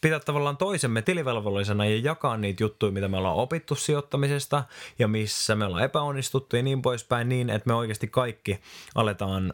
pitää 0.02 0.20
tavallaan 0.20 0.58
toisemme 0.58 1.02
tilivelvollisena 1.02 1.86
ja 1.86 2.00
jakaa 2.00 2.38
niitä 2.38 2.64
juttuja, 2.64 2.92
mitä 2.92 3.08
me 3.08 3.18
ollaan 3.18 3.36
opittu 3.36 3.76
sijoittamisesta 3.76 4.64
ja 5.00 5.08
missä 5.08 5.56
me 5.56 5.66
ollaan 5.66 5.84
epäonnistuttu 5.84 6.56
ja 6.56 6.64
niin 6.64 6.82
poispäin 6.82 7.30
niin, 7.30 7.50
että 7.50 7.68
me 7.70 7.74
oikeasti 7.74 8.08
kaikki 8.08 8.60
aletaan 8.96 9.54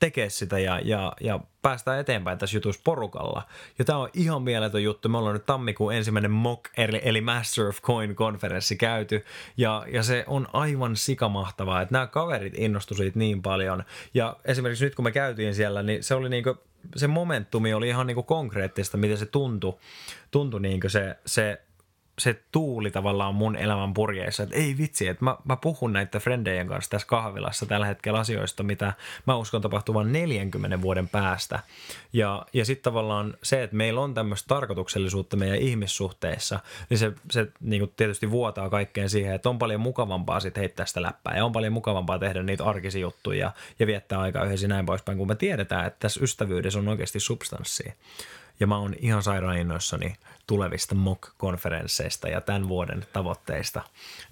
tekee 0.00 0.30
sitä 0.30 0.58
ja, 0.58 0.80
ja, 0.84 1.12
ja 1.20 1.40
päästään 1.62 2.00
eteenpäin 2.00 2.38
tässä 2.38 2.56
jutussa 2.56 2.80
porukalla. 2.84 3.42
Ja 3.78 3.84
tämä 3.84 3.98
on 3.98 4.10
ihan 4.14 4.42
mieletön 4.42 4.82
juttu. 4.82 5.08
Me 5.08 5.18
ollaan 5.18 5.34
nyt 5.34 5.46
tammikuun 5.46 5.94
ensimmäinen 5.94 6.30
MOC, 6.30 6.60
eli, 6.76 7.00
eli 7.04 7.20
Master 7.20 7.66
of 7.66 7.82
Coin-konferenssi 7.82 8.76
käyty, 8.76 9.24
ja, 9.56 9.84
ja 9.92 10.02
se 10.02 10.24
on 10.26 10.48
aivan 10.52 10.96
sikamahtavaa, 10.96 11.82
että 11.82 11.92
nämä 11.92 12.06
kaverit 12.06 12.54
innostu 12.56 12.94
siitä 12.94 13.18
niin 13.18 13.42
paljon. 13.42 13.84
Ja 14.14 14.36
esimerkiksi 14.44 14.84
nyt 14.84 14.94
kun 14.94 15.04
me 15.04 15.12
käytiin 15.12 15.54
siellä, 15.54 15.82
niin 15.82 16.04
se 16.04 16.14
oli 16.14 16.28
niinku, 16.28 16.56
se 16.96 17.06
momentumi 17.06 17.74
oli 17.74 17.88
ihan 17.88 18.06
niinku 18.06 18.22
konkreettista, 18.22 18.96
miten 18.96 19.18
se 19.18 19.26
tuntui, 19.26 19.78
tuntui 20.30 20.60
niinku 20.60 20.88
se, 20.88 21.16
se 21.26 21.60
se 22.20 22.42
tuuli 22.52 22.90
tavallaan 22.90 23.34
mun 23.34 23.56
elämän 23.56 23.94
purjeissa, 23.94 24.42
että 24.42 24.56
ei 24.56 24.78
vitsi, 24.78 25.08
että 25.08 25.24
mä, 25.24 25.36
mä 25.44 25.56
puhun 25.56 25.92
näiden 25.92 26.20
frendejen 26.20 26.68
kanssa 26.68 26.90
tässä 26.90 27.06
kahvilassa 27.06 27.66
tällä 27.66 27.86
hetkellä 27.86 28.18
asioista, 28.18 28.62
mitä 28.62 28.92
mä 29.26 29.36
uskon 29.36 29.62
tapahtuvan 29.62 30.12
40 30.12 30.82
vuoden 30.82 31.08
päästä. 31.08 31.58
Ja, 32.12 32.46
ja 32.52 32.64
sitten 32.64 32.92
tavallaan 32.92 33.34
se, 33.42 33.62
että 33.62 33.76
meillä 33.76 34.00
on 34.00 34.14
tämmöistä 34.14 34.48
tarkoituksellisuutta 34.48 35.36
meidän 35.36 35.58
ihmissuhteissa, 35.58 36.60
niin 36.90 36.98
se, 36.98 37.12
se 37.30 37.46
niin 37.60 37.80
kuin 37.80 37.92
tietysti 37.96 38.30
vuotaa 38.30 38.70
kaikkeen 38.70 39.10
siihen, 39.10 39.34
että 39.34 39.48
on 39.48 39.58
paljon 39.58 39.80
mukavampaa 39.80 40.40
sitten 40.40 40.60
heittää 40.60 40.86
sitä 40.86 41.02
läppää 41.02 41.36
ja 41.36 41.44
on 41.44 41.52
paljon 41.52 41.72
mukavampaa 41.72 42.18
tehdä 42.18 42.42
niitä 42.42 42.64
arkisia 42.64 43.00
juttuja 43.00 43.40
ja, 43.40 43.52
ja 43.78 43.86
viettää 43.86 44.20
aikaa 44.20 44.44
yhdessä 44.44 44.68
näin 44.68 44.86
poispäin, 44.86 45.18
kun 45.18 45.28
me 45.28 45.34
tiedetään, 45.34 45.86
että 45.86 46.00
tässä 46.00 46.20
ystävyydessä 46.22 46.78
on 46.78 46.88
oikeasti 46.88 47.20
substanssia. 47.20 47.92
Ja 48.60 48.66
mä 48.66 48.78
oon 48.78 48.94
ihan 48.98 49.22
sairaan 49.22 49.58
innoissani 49.58 50.14
tulevista 50.50 50.94
MOC-konferensseista 50.94 52.28
ja 52.28 52.40
tämän 52.40 52.68
vuoden 52.68 53.06
tavoitteista. 53.12 53.82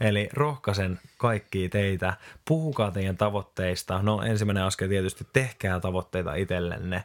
Eli 0.00 0.28
rohkaisen 0.32 1.00
kaikkia 1.16 1.68
teitä, 1.68 2.14
puhukaa 2.44 2.90
teidän 2.90 3.16
tavoitteista. 3.16 4.02
No 4.02 4.22
ensimmäinen 4.22 4.62
askel 4.64 4.88
tietysti 4.88 5.26
tehkää 5.32 5.80
tavoitteita 5.80 6.34
itsellenne, 6.34 7.04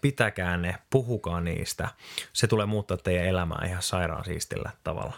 pitäkää 0.00 0.56
ne, 0.56 0.76
puhukaa 0.90 1.40
niistä. 1.40 1.88
Se 2.32 2.46
tulee 2.46 2.66
muuttaa 2.66 2.96
teidän 2.96 3.26
elämää 3.26 3.66
ihan 3.66 3.82
sairaan 3.82 4.24
siistillä 4.24 4.70
tavalla. 4.84 5.14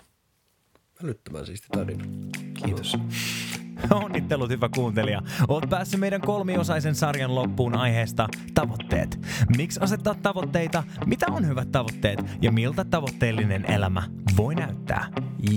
Älyttömän 1.04 1.46
siisti 1.46 1.66
tarina. 1.72 2.04
Kiitos. 2.64 2.96
Onnittelut 3.90 4.50
hyvä 4.50 4.68
kuuntelija. 4.74 5.22
Oot 5.48 5.70
päässyt 5.70 6.00
meidän 6.00 6.20
kolmiosaisen 6.20 6.94
sarjan 6.94 7.34
loppuun 7.34 7.74
aiheesta 7.74 8.28
tavoitteet. 8.54 9.20
Miksi 9.56 9.80
asettaa 9.82 10.14
tavoitteita, 10.22 10.84
mitä 11.06 11.26
on 11.30 11.46
hyvät 11.46 11.72
tavoitteet 11.72 12.24
ja 12.42 12.52
miltä 12.52 12.84
tavoitteellinen 12.84 13.70
elämä 13.70 14.02
voi 14.36 14.54
näyttää. 14.54 15.06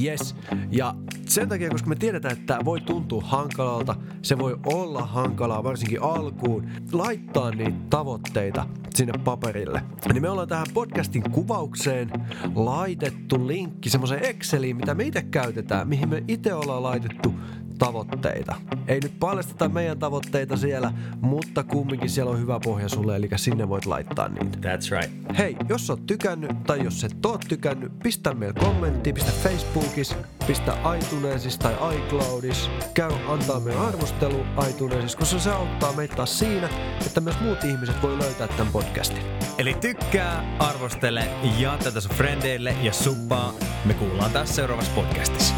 Yes. 0.04 0.36
Ja 0.72 0.96
sen 1.26 1.50
takia, 1.50 1.70
koska 1.70 1.90
me 1.90 1.96
tiedetään, 1.96 2.32
että 2.32 2.46
tämä 2.46 2.66
voi 2.66 2.82
tuntua 2.82 3.22
hankalalta, 3.26 3.96
se 4.22 4.38
voi 4.38 4.58
olla 4.66 5.02
hankalaa 5.02 5.64
varsinkin 5.64 6.02
alkuun, 6.02 6.70
laittaa 6.92 7.52
niitä 7.52 7.78
tavoitteita 7.90 8.68
sinne 8.96 9.14
paperille. 9.24 9.82
Niin 10.14 10.22
me 10.22 10.30
ollaan 10.30 10.48
tähän 10.48 10.68
podcastin 10.74 11.32
kuvaukseen 11.32 12.12
laitettu 12.56 13.48
linkki 13.48 13.90
semmoiseen 13.90 14.26
Exceliin, 14.26 14.76
mitä 14.76 14.94
me 14.94 15.04
itse 15.04 15.22
käytetään, 15.22 15.88
mihin 15.88 16.10
me 16.10 16.24
itse 16.28 16.54
ollaan 16.54 16.84
laitettu 16.84 17.34
tavoitteita. 17.78 18.56
Ei 18.88 19.00
nyt 19.00 19.20
paljasteta 19.20 19.70
meidän 19.70 20.00
tavoitteita 20.00 20.58
siellä, 20.58 20.94
mutta 21.22 21.64
kumminkin 21.64 22.10
siellä 22.10 22.32
on 22.32 22.40
hyvä 22.40 22.60
pohja 22.64 22.90
sulle, 22.90 23.16
eli 23.16 23.30
sinne 23.36 23.70
voit 23.70 23.86
laittaa 23.86 24.28
niitä. 24.28 24.58
That's 24.58 25.02
right. 25.02 25.38
Hei, 25.38 25.56
jos 25.70 25.90
oot 25.90 26.06
tykännyt 26.06 26.64
tai 26.64 26.84
jos 26.84 27.04
et 27.04 27.26
oo 27.26 27.38
tykännyt, 27.48 28.00
pistä 28.04 28.34
meille 28.34 28.60
kommentti, 28.60 29.14
pistä 29.14 29.32
Facebookis, 29.44 30.16
pistä 30.48 30.78
iTunesissa 30.98 31.60
tai 31.60 31.96
iCloudis. 31.96 32.70
Käy 32.94 33.12
antaa 33.28 33.60
meille 33.60 33.88
arvostelu 33.88 34.46
iTunesissa, 34.70 35.18
koska 35.18 35.40
se 35.40 35.52
auttaa 35.52 35.94
meitä 35.94 36.16
taas 36.16 36.40
siinä, 36.40 36.70
että 37.06 37.22
myös 37.22 37.40
muut 37.42 37.64
ihmiset 37.64 38.02
voi 38.02 38.20
löytää 38.20 38.48
tämän 38.48 38.74
podcastin. 38.74 39.24
Eli 39.58 39.74
tykkää, 39.74 40.58
arvostele, 40.60 41.28
jaa 41.60 41.78
tätä 41.78 42.02
sun 42.02 42.12
frendeille 42.16 42.76
ja 42.82 42.94
suppaa. 42.94 43.54
Me 43.86 43.94
kuullaan 43.94 44.32
taas 44.32 44.56
seuraavassa 44.56 44.92
podcastissa. 44.96 45.54